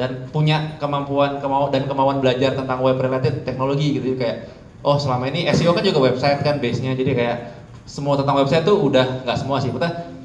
[0.00, 4.48] dan punya kemampuan kemau dan kemauan belajar tentang web related teknologi gitu kayak
[4.80, 7.38] oh selama ini SEO kan juga website kan base nya jadi kayak
[7.84, 9.68] semua tentang website tuh udah nggak semua sih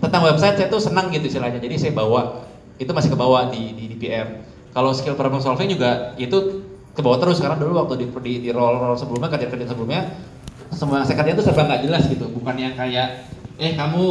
[0.05, 1.57] tentang website saya tuh senang gitu istilahnya.
[1.57, 2.45] Jadi saya bawa
[2.77, 7.01] itu masih ke bawah di, di, di PM kalau skill problem solving juga itu ke
[7.01, 7.39] bawah terus.
[7.39, 10.13] Karena dulu waktu di di, di role role sebelumnya kerja kerja sebelumnya
[10.75, 12.27] semua saya kerjain tuh serba nggak jelas gitu.
[12.29, 14.03] Bukan yang kayak eh kamu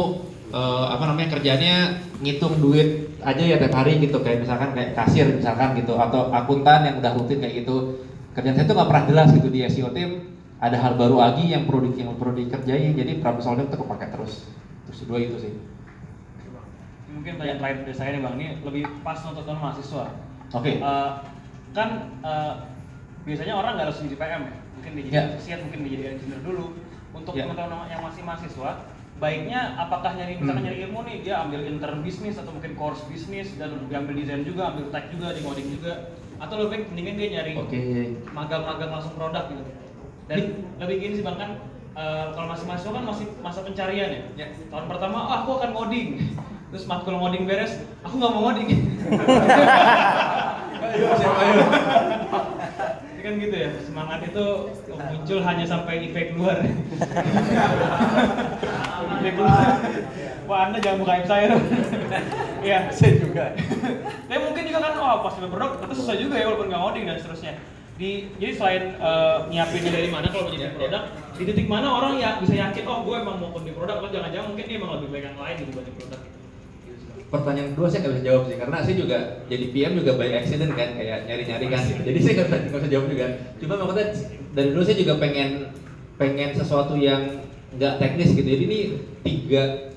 [0.49, 4.19] eh, apa namanya kerjanya ngitung duit aja ya tiap hari gitu.
[4.25, 5.93] Kayak misalkan kayak kasir misalkan gitu.
[6.01, 8.01] Atau akuntan yang udah rutin kayak gitu.
[8.33, 9.47] Kerjaan saya tuh nggak pernah jelas gitu.
[9.53, 12.97] Di SEO tim ada hal baru lagi yang perlu di, yang perlu dikerjain.
[12.97, 14.49] Jadi problem solving tuh kepake terus.
[14.89, 15.74] Terus dua itu sih
[17.15, 20.03] Mungkin pertanyaan terakhir dari saya nih bang, ini lebih pas untuk teman mahasiswa.
[20.51, 21.11] oke Eh,
[21.71, 21.89] kan
[22.21, 22.53] eh,
[23.23, 25.21] biasanya orang nggak langsung jadi PM ya, mungkin jadi Ya.
[25.31, 26.65] associate, mungkin jadi engineer dulu.
[27.15, 27.47] Untuk Ya.
[27.47, 28.71] teman-teman yang masih mahasiswa,
[29.17, 30.67] baiknya apakah nyari misalkan Hmm.
[30.67, 34.75] nyari ilmu nih dia ambil intern bisnis atau mungkin course bisnis dan ambil desain juga,
[34.75, 35.93] ambil tech juga, di coding juga,
[36.35, 37.79] atau lebih baik mendingan dia nyari oke
[38.35, 39.63] magang-magang langsung produk gitu.
[40.27, 40.39] Dan
[40.83, 41.51] lebih gini sih bang kan
[41.95, 44.21] eh, kalau masih mahasiswa kan masih masa pencarian ya.
[44.35, 44.47] Ya.
[44.67, 46.07] Tahun pertama, ah aku akan ngoding.
[46.75, 48.67] Terus matkul ngoding beres, aku nggak mau ngoding.
[53.15, 54.45] Ini kan gitu ya, semangat itu
[54.91, 56.59] muncul hanya sampai IP keluar.
[59.07, 59.71] IP keluar.
[60.51, 61.55] Wah anda jangan buka aib saya.
[62.59, 62.91] Iya.
[62.91, 63.55] Saya juga.
[64.27, 67.07] Tapi mungkin juga kan, oh pas udah produk, ternyata susah juga ya walaupun nggak ngoding
[67.07, 67.55] dan seterusnya.
[67.95, 71.07] Di, jadi selain eh, nyiapinnya dari mana kalau mau jadi produk,
[71.39, 74.51] di titik mana orang ya bisa yakin, oh gue emang mau di produk, atau jangan-jangan
[74.51, 76.34] mungkin dia emang lebih baik yang lain gitu dibanding produk.
[77.35, 79.17] Pertanyaan kedua saya nggak bisa jawab sih karena saya juga
[79.51, 81.83] jadi PM juga by accident kan kayak nyari-nyari kan.
[82.07, 83.25] Jadi saya nggak bisa, jawab juga.
[83.59, 84.07] Cuma maksudnya
[84.55, 85.49] dari dulu saya juga pengen
[86.15, 87.43] pengen sesuatu yang
[87.75, 88.47] nggak teknis gitu.
[88.47, 88.79] Jadi ini
[89.21, 89.91] tiga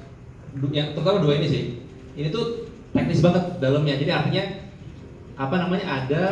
[0.74, 1.62] yang terutama dua ini sih.
[2.18, 3.94] Ini tuh teknis banget dalamnya.
[3.94, 4.44] Jadi artinya
[5.38, 6.24] apa namanya ada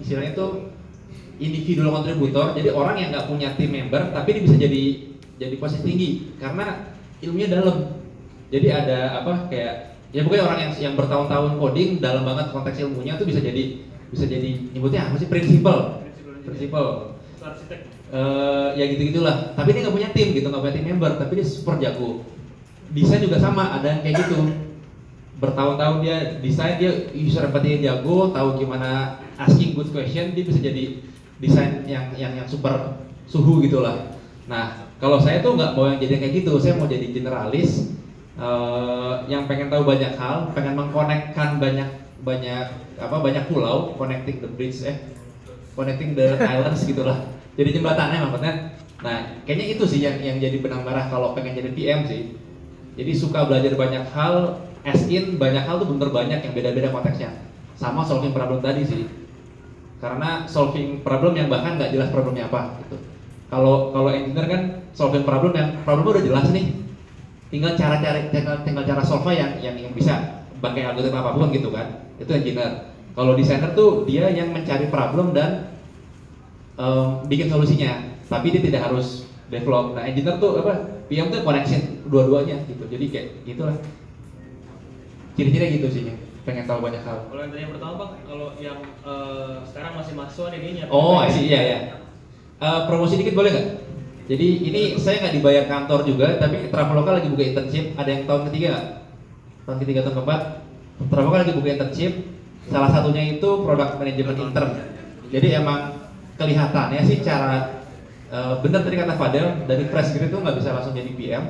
[0.00, 0.72] istilahnya tuh
[1.36, 4.82] individual kontributor jadi orang yang nggak punya tim member tapi dia bisa jadi
[5.36, 6.10] jadi posisi tinggi.
[6.40, 7.98] Karena ilmunya dalam.
[8.48, 13.20] Jadi ada apa kayak ya pokoknya orang yang yang bertahun-tahun coding dalam banget konteks ilmunya
[13.20, 15.28] tuh bisa jadi bisa jadi nyebutnya apa sih?
[15.28, 16.00] Prinsipal
[16.48, 17.80] prinsipal Itu arsitek.
[18.08, 21.32] eh ya gitu gitulah tapi dia nggak punya tim gitu nggak punya tim member tapi
[21.36, 22.24] dia super jago.
[22.88, 24.48] Desain juga sama ada yang kayak gitu.
[25.38, 31.04] Bertahun-tahun dia desain dia user empathy jago tahu gimana asking good question dia bisa jadi
[31.36, 34.16] desain yang yang yang super suhu gitulah.
[34.48, 36.56] Nah kalau saya tuh nggak mau yang jadi kayak gitu.
[36.56, 37.97] Saya mau jadi generalis
[38.38, 41.88] eh, yang pengen tahu banyak hal pengen mengkonekkan banyak
[42.22, 42.66] banyak
[42.98, 44.98] apa banyak pulau connecting the bridge eh
[45.78, 48.54] connecting the islands gitulah jadi jembatannya maksudnya.
[49.02, 52.38] Nah kayaknya itu sih yang yang jadi benang merah kalau pengen jadi PM sih.
[52.94, 57.34] Jadi suka belajar banyak hal as in banyak hal tuh bener banyak yang beda-beda konteksnya.
[57.74, 59.10] Sama solving problem tadi sih.
[59.98, 63.02] Karena solving problem yang bahkan nggak jelas problemnya apa gitu.
[63.50, 64.62] Kalau kalau engineer kan
[64.94, 66.77] solving problem yang problemnya udah jelas nih
[67.48, 70.20] tinggal cara cari tinggal, tinggal cara solve yang yang yang bisa
[70.58, 71.86] pakai algoritma apa pun gitu kan.
[72.20, 72.90] Itu engineer.
[73.16, 75.66] Kalau desainer tuh dia yang mencari problem dan
[76.78, 78.04] em, bikin solusinya.
[78.28, 79.96] Tapi dia tidak harus develop.
[79.96, 80.72] Nah engineer tuh apa
[81.08, 82.84] PM tuh connection dua-duanya gitu.
[82.84, 83.76] Jadi kayak gitulah.
[85.38, 86.02] Ciri-cirinya gitu sih
[86.42, 87.28] pengen tahu banyak hal.
[87.28, 91.20] Kalau yang tadi yang pertama bang, kalau yang eh, sekarang masih mahasiswa nih nyiapin Oh,
[91.20, 91.28] ya?
[91.36, 91.78] iya ya.
[92.58, 93.66] Eh, promosi dikit boleh nggak?
[94.28, 97.96] Jadi ini saya nggak dibayar kantor juga, tapi Traveloka lagi buka internship.
[97.96, 98.86] Ada yang tahun ketiga nggak?
[99.64, 100.40] Tahun ketiga tahun keempat,
[101.08, 102.12] Traveloka lagi buka internship.
[102.68, 104.70] Salah satunya itu product management intern.
[105.32, 105.96] Jadi emang
[106.36, 107.80] kelihatannya sih cara
[108.28, 111.44] eh, benar tadi kata Fadel dari fresh grade itu nggak bisa langsung jadi PM,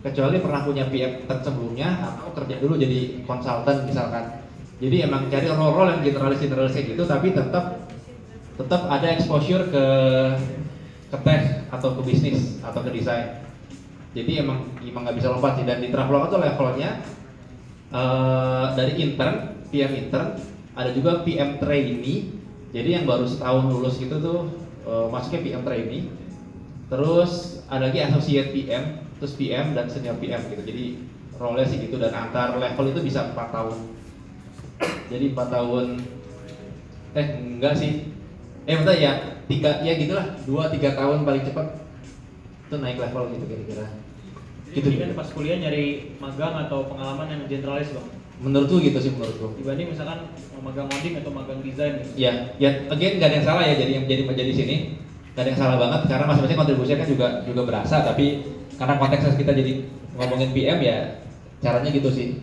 [0.00, 4.40] kecuali pernah punya PM sebelumnya atau kerja dulu jadi konsultan misalkan.
[4.80, 7.84] Jadi emang cari role-role yang generalis-generalis gitu, tapi tetap
[8.56, 9.84] tetap ada exposure ke
[11.14, 13.46] ke tech atau ke bisnis atau ke desain.
[14.14, 17.02] Jadi emang emang nggak bisa lompat sih dan di Traveloka tuh levelnya
[17.94, 20.34] eh, dari intern, PM intern,
[20.74, 22.42] ada juga PM trainee.
[22.74, 24.50] Jadi yang baru setahun lulus gitu tuh
[24.86, 26.10] eh, masuknya PM trainee.
[26.90, 30.62] Terus ada lagi associate PM, terus PM dan senior PM gitu.
[30.62, 30.84] Jadi
[31.38, 33.76] role-nya sih gitu dan antar level itu bisa 4 tahun.
[35.10, 35.86] Jadi 4 tahun
[37.14, 38.10] eh enggak sih
[38.66, 39.12] eh maksudnya ya
[39.50, 40.26] tiga ya gitulah.
[40.48, 41.66] Dua tiga tahun paling cepat.
[42.68, 43.86] Itu naik level gitu kira-kira.
[44.74, 44.88] Gitu.
[44.90, 48.08] Jadi kan pas kuliah nyari magang atau pengalaman yang generalis bang.
[48.34, 49.54] menurutku gitu sih menurutku.
[49.62, 50.26] Dibanding misalkan
[50.58, 52.18] magang modding atau magang desain gitu.
[52.18, 54.76] ya ya again gak ada yang salah ya jadi yang jadi menjadi sini.
[55.38, 57.96] Gak ada yang salah banget karena masing-masing kontribusinya kan juga juga berasa.
[58.02, 58.26] Tapi
[58.74, 59.72] karena konteksnya kita jadi
[60.18, 60.98] ngomongin PM ya
[61.62, 62.42] caranya gitu sih.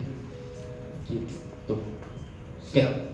[1.12, 1.74] Gitu.
[2.72, 3.11] Oke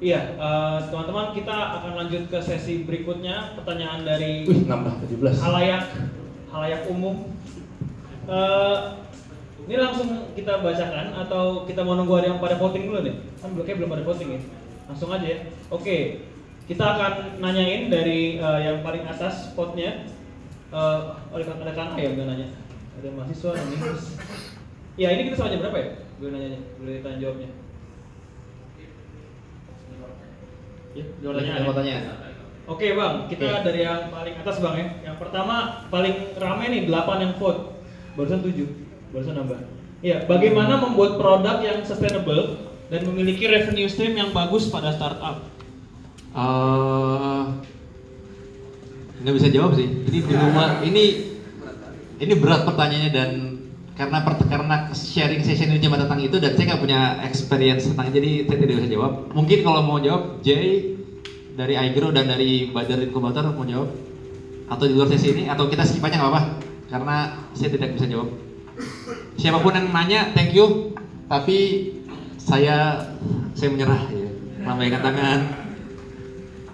[0.00, 5.84] Iya, eh, teman-teman kita akan lanjut ke sesi berikutnya pertanyaan dari wih nambah 17 halayak
[6.48, 7.28] halayak umum.
[8.24, 8.78] Eh,
[9.68, 13.14] ini langsung kita bacakan atau kita mau nunggu ada yang pada voting dulu nih?
[13.44, 14.40] Kan belum belum ada voting ya.
[14.88, 15.38] Langsung aja ya.
[15.68, 16.24] Oke,
[16.64, 20.08] kita akan nanyain dari eh, yang paling atas spotnya.
[20.72, 22.48] Eh, oleh ada Kang Ayam yang nanya.
[22.96, 23.80] Ada mahasiswa nih.
[24.98, 25.88] Ya ini kita sama jam berapa ya?
[26.20, 27.48] Gue nanyanya, boleh tanya jawabnya.
[30.90, 31.60] Ya, pertanyaan.
[31.62, 31.98] mau ya.
[32.70, 33.62] Oke bang, kita Oke.
[33.66, 34.86] dari yang paling atas bang ya.
[35.10, 37.82] Yang pertama paling rame nih 8 yang vote,
[38.14, 39.58] barusan 7, barusan nambah.
[40.00, 42.56] Iya, bagaimana membuat produk yang sustainable
[42.88, 45.50] dan memiliki revenue stream yang bagus pada startup?
[46.30, 47.42] Eh,
[49.26, 49.90] nggak bisa jawab sih.
[49.90, 51.04] Ini di rumah ini
[52.22, 53.30] ini berat pertanyaannya dan
[54.00, 58.08] karena per- karena sharing session ini cuma tentang itu dan saya nggak punya experience tentang
[58.08, 59.12] jadi saya tidak bisa jawab.
[59.30, 60.96] Mungkin kalau mau jawab Jay
[61.52, 63.92] dari iGrow dan dari Badar Incubator mau jawab
[64.70, 66.42] atau di luar sesi ini atau kita skip aja nggak apa
[66.88, 67.16] karena
[67.52, 68.32] saya tidak bisa jawab.
[69.36, 70.96] Siapa pun yang nanya, thank you.
[71.28, 71.58] Tapi
[72.40, 73.04] saya
[73.52, 74.28] saya menyerah ya.
[74.60, 75.40] Lambaikan tangan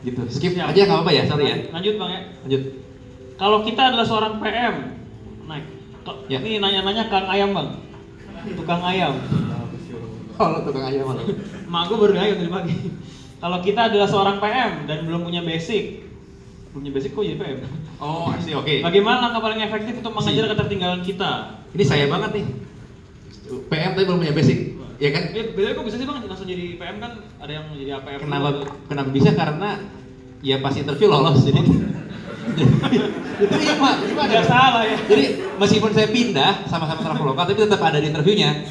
[0.02, 0.70] gitu skip Siap.
[0.70, 2.20] aja nggak apa-apa ya sorry ya Lanjut bang ya.
[2.46, 2.62] lanjut
[3.36, 4.74] Kalau kita adalah seorang PM,
[5.44, 5.75] naik.
[6.26, 6.38] Ya.
[6.38, 7.68] Ini nanya-nanya Kang Ayam bang,
[8.52, 9.14] tukang ayam.
[10.32, 11.22] kalau tukang ayam malu
[11.66, 12.74] Mak gue baru ayam tadi pagi.
[13.36, 16.04] Kalau kita adalah seorang PM dan belum punya basic,
[16.70, 17.58] punya basic kok jadi PM?
[17.96, 20.50] oh I see oke Bagaimana langkah paling efektif untuk mengejar Si.
[20.52, 21.30] ketertinggalan kita?
[21.70, 22.46] ini saya banget nih
[23.66, 24.58] PM tapi belum punya basic
[24.96, 27.90] ya kan Eh, biasanya kok bisa sih bang langsung jadi PM kan ada yang jadi
[27.96, 28.64] APM kenapa dulu.
[28.86, 29.68] kenapa bisa karena
[30.38, 31.60] ya pas interview lolos jadi
[33.36, 33.94] itu iya pak.
[34.06, 34.96] Gimana salah ya.
[35.08, 35.24] jadi
[35.58, 38.64] meskipun saya pindah sama-sama Traveloka tapi tetap ada di interviewnya.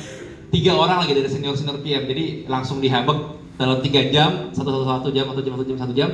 [0.54, 3.18] Tiga orang lagi dari senior senior PM jadi langsung dihabek
[3.60, 6.10] dalam tiga jam satu satu satu jam atau jam satu jam satu jam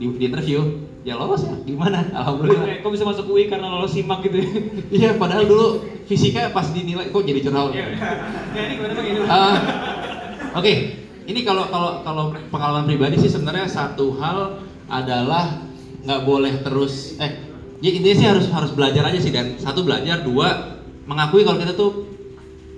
[0.00, 0.60] di, di interview.
[1.00, 2.04] Ya lolos ya gimana?
[2.12, 2.66] Alhamdulillah.
[2.68, 4.48] Eh, kok bisa masuk UI karena lolos simak gitu ya?
[4.92, 7.72] iya padahal dulu fisika pas dinilai kok jadi jurnal.
[7.72, 7.88] Ya
[8.68, 9.06] ini gimana bang?
[9.08, 9.20] Ini?
[9.24, 9.56] Ah,
[10.50, 10.98] Oke,
[11.30, 15.62] ini kalau kalau kalau pengalaman pribadi sih sebenarnya satu hal adalah
[16.00, 17.32] nggak boleh terus eh
[17.80, 19.56] ya intinya sih harus harus belajar aja sih dan.
[19.60, 20.24] Satu belajar.
[20.24, 20.78] Dua
[21.08, 22.06] mengakui kalau kita tuh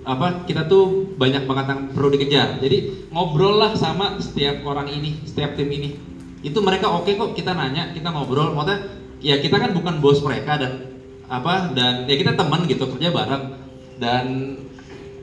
[0.03, 2.59] apa kita tuh banyak banget yang perlu dikejar.
[2.59, 5.95] Jadi ngobrol lah sama setiap orang ini setiap tim ini.
[6.43, 8.51] Itu mereka oke kok kita nanya kita ngobrol.
[8.51, 8.79] Maksudnya
[9.23, 10.91] ya kita kan bukan bos mereka dan
[11.31, 13.43] apa dan ya kita teman gitu kerja bareng.
[13.99, 14.25] Dan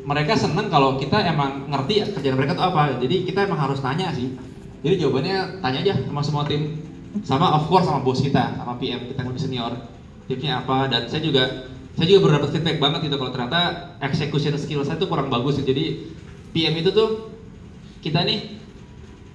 [0.00, 2.96] mereka seneng kalau kita emang ngerti ya kerjaan mereka tuh apa.
[2.96, 4.32] Jadi kita emang harus tanya sih.
[4.80, 6.80] Jadi jawabannya tanya aja sama semua tim
[7.26, 9.72] sama of course sama bos kita sama PM kita yang lebih senior
[10.30, 11.66] tipsnya apa dan saya juga
[11.98, 13.60] saya juga berdapat feedback banget gitu kalau ternyata
[13.98, 15.74] execution skill saya tuh kurang bagus gitu.
[15.74, 15.84] jadi
[16.54, 17.34] PM itu tuh
[18.00, 18.56] kita nih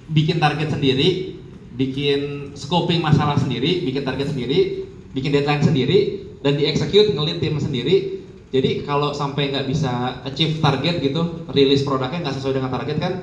[0.07, 1.35] bikin target sendiri
[1.75, 5.99] bikin scoping masalah sendiri bikin target sendiri bikin deadline sendiri
[6.39, 8.23] dan di-execute ngelit tim sendiri
[8.55, 13.13] jadi kalau sampai nggak bisa achieve target gitu rilis produknya nggak sesuai dengan target kan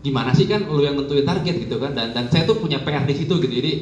[0.00, 3.04] gimana sih kan lu yang nentuin target gitu kan dan dan saya tuh punya PR
[3.04, 3.72] di situ gitu jadi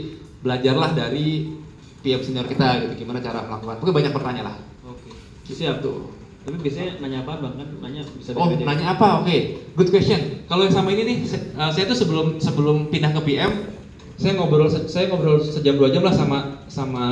[0.41, 1.55] belajarlah dari
[1.99, 5.11] PM senior kita gitu gimana cara melakukan pokoknya banyak pertanyaan lah Oke.
[5.47, 7.69] siap tuh Tapi biasanya nanya apa bang kan?
[7.79, 8.65] Nanya bisa Oh, beda-beda.
[8.65, 9.21] nanya apa?
[9.21, 9.37] Oke,
[9.77, 10.41] good question.
[10.49, 13.69] Kalau yang sama ini nih, se- uh, saya tuh sebelum sebelum pindah ke PM,
[14.17, 17.05] saya ngobrol saya ngobrol sejam dua jam lah sama sama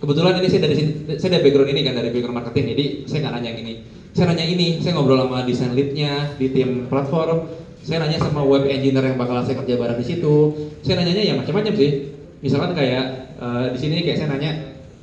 [0.00, 0.90] kebetulan ini saya dari sini,
[1.20, 3.74] saya dari background ini kan dari background marketing, jadi saya nggak nanya yang ini.
[4.10, 7.38] Saya nanya ini, saya ngobrol sama desain leadnya di tim platform,
[7.82, 10.34] saya nanya sama web engineer yang bakal saya kerja bareng di situ.
[10.86, 11.90] Saya nanyanya ya macam-macam sih.
[12.42, 13.04] Misalkan kayak
[13.42, 14.52] uh, di sini kayak saya nanya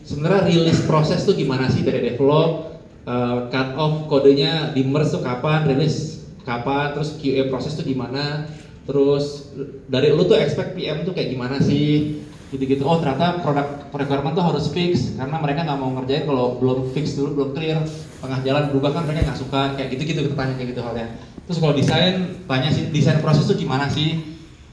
[0.08, 5.22] sebenarnya rilis proses tuh gimana sih dari develop uh, cut off kodenya di merge tuh
[5.22, 8.48] kapan rilis kapan terus QA proses tuh gimana
[8.90, 9.54] terus
[9.86, 14.42] dari lu tuh expect PM tuh kayak gimana sih gitu-gitu oh ternyata produk requirement tuh
[14.42, 17.78] harus fix karena mereka nggak mau ngerjain kalau belum fix dulu belum clear
[18.18, 21.14] tengah jalan berubah kan mereka nggak suka kayak gitu-gitu kita tanya kayak gitu halnya
[21.50, 24.22] terus kalau desain tanya sih desain proses tuh gimana sih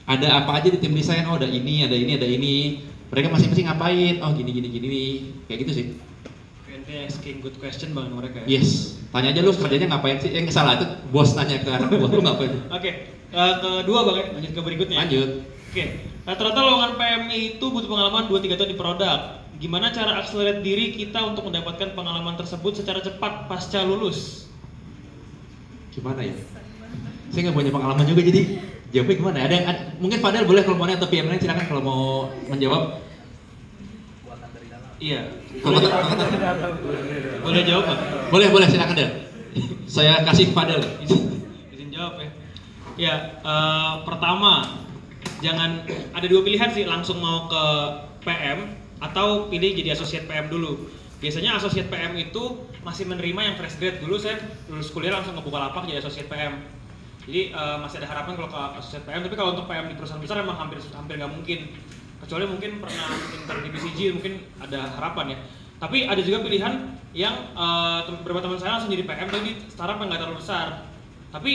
[0.05, 3.65] ada apa aja di tim desain oh ada ini ada ini ada ini mereka masing-masing
[3.65, 5.11] ngapain oh gini gini gini nih
[5.49, 5.87] kayak gitu sih
[6.87, 8.47] Ini asking good question bang mereka.
[8.47, 8.63] ya?
[8.63, 10.31] Yes, tanya aja lu kerjanya ngapain sih?
[10.31, 12.53] Eh salah itu bos tanya ke anak buah lu ngapain?
[12.79, 14.97] Oke, eh, kedua bang ya, lanjut ke berikutnya.
[15.03, 15.31] Lanjut.
[15.75, 15.85] Oke,
[16.23, 19.19] rata-rata lowongan PMI itu butuh pengalaman 2-3 tahun di produk.
[19.57, 24.47] gimana cara accelerate diri kita untuk mendapatkan pengalaman tersebut secara cepat pasca lulus?
[25.91, 26.37] Gimana ya?
[27.37, 28.65] Saya nggak punya pengalaman juga jadi
[28.97, 29.39] jawabnya gimana?
[29.45, 32.03] Ada ada- mungkin Fadel boleh kalau mau atau PM lain silakan kalau mau
[32.49, 33.05] menjawab.
[34.97, 35.21] Iya.
[35.61, 35.77] Kalau
[37.45, 37.85] Boleh, jawab
[38.33, 39.11] boleh boleh silakan Del.
[39.85, 40.81] Saya kasih Fadel.
[41.05, 41.45] Izin,
[41.77, 42.31] izin jawab ya.
[42.97, 43.15] Ya,
[43.45, 44.81] eh, pertama
[45.45, 45.85] jangan
[46.17, 47.65] ada dua pilihan sih langsung mau ke
[48.25, 50.89] PM atau pilih jadi associate PM dulu.
[51.21, 54.41] Biasanya associate PM itu masih menerima yang fresh grade dulu saya
[54.73, 56.65] lulus kuliah langsung ke Bukalapak jadi associate PM.
[57.27, 60.23] Jadi eh, masih ada harapan kalau ke associate PM, tapi kalau untuk PM di perusahaan
[60.23, 61.59] besar emang hampir hampir nggak mungkin.
[62.17, 65.39] Kecuali mungkin pernah intern di BCG mungkin ada harapan ya.
[65.77, 67.35] Tapi ada juga pilihan yang
[68.23, 70.87] beberapa teman saya langsung jadi PM tapi startup yang nggak terlalu besar.
[71.35, 71.53] Tapi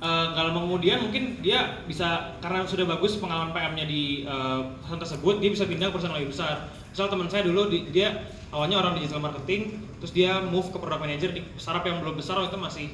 [0.00, 5.04] eh, nggak lama kemudian mungkin dia bisa karena sudah bagus pengalaman PM-nya di eh, perusahaan
[5.04, 6.72] tersebut dia bisa pindah ke perusahaan lebih besar.
[6.90, 11.04] Misal teman saya dulu di- dia awalnya orang digital marketing, terus dia move ke product
[11.04, 12.86] manager di startup yang belum besar waktu itu masih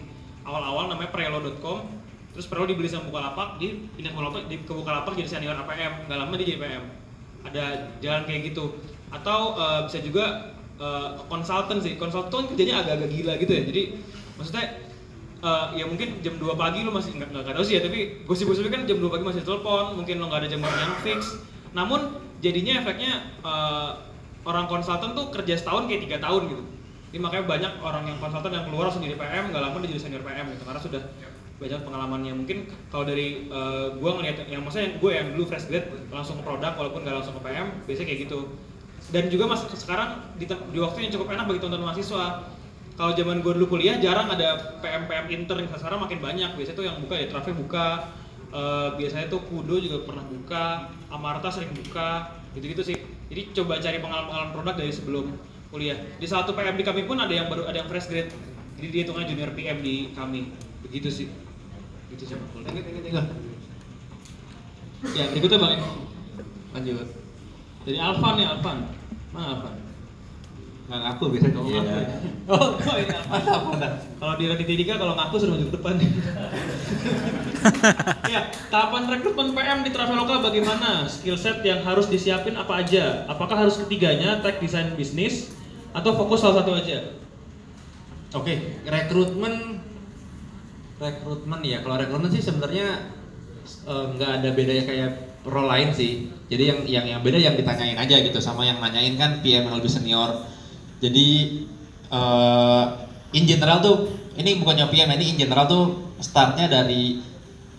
[0.45, 2.05] awal-awal namanya prelo.com.
[2.37, 6.05] Terus Prelo dibeli sama Bukalapak, dia pindah ke Bukalapak, di, ke Bukalapak jadi senior APM.
[6.05, 6.85] Nggak lama dia jadi PM.
[7.49, 7.65] Ada
[8.05, 8.77] jalan kayak gitu.
[9.09, 10.25] Atau eh, bisa juga
[10.77, 11.97] eh, konsultan sih.
[11.97, 13.63] Konsultan kerjanya agak-agak gila gitu ya.
[13.65, 13.83] Jadi
[14.37, 14.65] maksudnya
[15.41, 18.73] eh, ya mungkin jam 2 pagi lo masih nggak nggak tahu sih ya tapi gosip-gosipnya
[18.73, 21.41] kan jam 2 pagi masih telepon mungkin lo nggak ada jam yang fix
[21.73, 23.91] namun jadinya efeknya eh,
[24.47, 26.65] orang konsultan tuh kerja setahun kayak tiga tahun gitu
[27.11, 30.03] jadi makanya banyak orang yang konsultan yang keluar langsung jadi PM nggak lama dia jadi
[30.05, 31.03] senior PM gitu karena sudah
[31.57, 32.33] banyak pengalamannya.
[32.37, 36.43] Mungkin kalau dari eh, gua ngeliat yang maksudnya gue yang dulu fresh grade langsung ke
[36.45, 38.41] produk walaupun nggak langsung ke PM biasanya kayak gitu.
[39.07, 42.27] Dan juga mas sekarang di, di waktu yang cukup enak bagi teman-teman mahasiswa.
[42.97, 45.65] Kalau zaman gue dulu kuliah jarang ada PM PM intern.
[45.73, 46.51] Sekarang makin banyak.
[46.57, 48.13] Biasanya tuh yang buka ya Traffic buka.
[48.53, 50.93] Eh, biasanya tuh Kudo juga pernah buka.
[51.09, 52.37] Amarta sering buka.
[52.53, 52.97] Gitu-gitu sih.
[53.33, 55.33] Jadi coba cari pengalaman-pengalaman produk dari sebelum
[55.73, 55.97] kuliah.
[56.21, 58.33] Di satu PM di kami pun ada yang baru ada yang fresh grade.
[58.77, 60.51] Jadi dia hitungnya junior PM di kami.
[60.83, 61.46] Begitu sih
[62.13, 62.39] gitu Pak.
[62.63, 63.27] Tengok, tengok, tengok.
[65.13, 65.73] ya berikutnya bang
[66.73, 67.09] Lanjut.
[67.85, 68.79] dari Alvan ya Alvan
[69.33, 69.75] mana Alvan
[70.87, 71.59] Nggak ngaku biasanya.
[71.59, 71.81] Oh, Iya.
[71.83, 72.07] ngaku ya?
[72.55, 73.43] oh kok ini Alvan
[73.75, 73.93] mantap.
[74.23, 75.95] Kalau di Raditya Dika kalau ngaku sudah maju ke depan.
[78.35, 78.41] ya,
[78.71, 81.11] tahapan rekrutmen PM di Traveloka bagaimana?
[81.11, 83.27] Skill set yang harus disiapin apa aja?
[83.27, 85.51] Apakah harus ketiganya, tech design bisnis
[85.91, 87.19] atau fokus salah satu aja?
[88.39, 89.76] Oke, rekrutmen
[90.97, 91.81] rekrutmen ya.
[91.85, 93.13] Kalau rekrutmen sih sebenarnya
[93.87, 95.11] eh, nggak ada bedanya kayak
[95.47, 96.33] role lain sih.
[96.51, 99.77] Jadi yang yang yang beda yang ditanyain aja gitu sama yang nanyain kan PM yang
[99.77, 100.47] lebih senior.
[101.01, 101.29] Jadi
[102.11, 102.85] eh,
[103.37, 103.97] in general tuh
[104.37, 105.85] ini bukannya PM ini in general tuh
[106.21, 107.21] startnya dari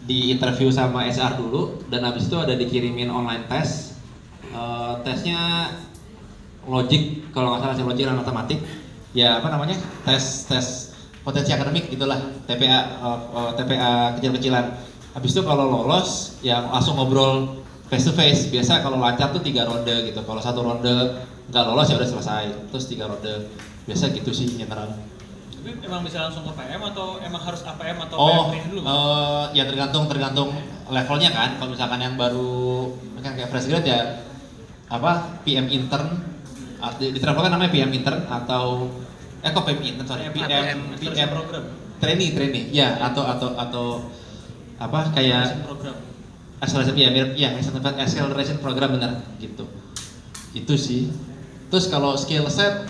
[0.08, 3.98] di interview sama SR dulu dan habis itu ada dikirimin online test.
[4.48, 5.74] Eh, tesnya
[6.68, 8.60] logic kalau nggak salah sih logic dan matematik
[9.16, 10.87] ya apa namanya tes tes
[11.28, 12.16] potensi akademik gitulah
[12.48, 14.80] TPA uh, uh, TPA kecil-kecilan.
[15.12, 17.60] Habis itu kalau lolos ya langsung ngobrol
[17.92, 20.24] face to face biasa kalau lancar tuh tiga ronde gitu.
[20.24, 21.20] Kalau satu ronde
[21.52, 22.72] nggak lolos ya udah selesai.
[22.72, 23.52] Terus tiga ronde.
[23.84, 24.96] Biasa gitu sih general.
[25.52, 28.82] Tapi emang bisa langsung ke PM atau emang harus APM atau oh PM dulu?
[28.88, 30.56] eh, ya tergantung tergantung
[30.88, 31.60] levelnya kan.
[31.60, 32.88] Kalau misalkan yang baru
[33.20, 34.24] kan kayak fresh grade ya
[34.88, 36.24] apa PM intern
[36.96, 38.88] di, di travel kan namanya PM intern atau
[39.44, 40.24] eh kok PM intern sorry.
[40.34, 41.64] PM PM program.
[42.02, 42.66] trainee trainee.
[42.74, 43.86] Ya atau atau atau
[44.78, 45.96] apa kayak program.
[46.62, 49.66] acceleration ya mirip ya acceleration- acceleration program benar gitu.
[50.54, 51.10] Itu sih.
[51.70, 52.88] Terus kalau skill set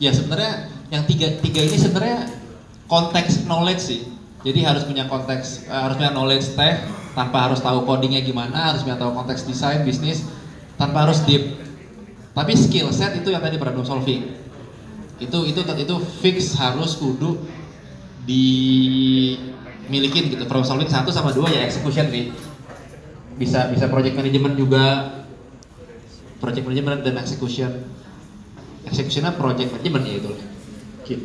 [0.00, 2.28] ya sebenarnya yang tiga tiga ini sebenarnya
[2.88, 4.02] konteks knowledge sih.
[4.44, 6.84] Jadi harus punya konteks eh, harus punya knowledge tech
[7.16, 10.24] tanpa harus tahu codingnya gimana harus punya tahu konteks desain bisnis
[10.76, 11.56] tanpa harus deep.
[12.34, 14.43] Tapi skill set itu yang tadi problem solving
[15.22, 17.38] itu itu itu fix harus kudu
[18.26, 19.42] dimilikin
[20.32, 20.42] gitu.
[20.48, 22.32] Problem solving satu sama dua ya execution sih.
[23.38, 24.84] Bisa bisa project management juga.
[26.42, 27.70] Project management dan execution.
[28.84, 30.32] Executionnya project management ya itu.
[31.04, 31.24] Gitu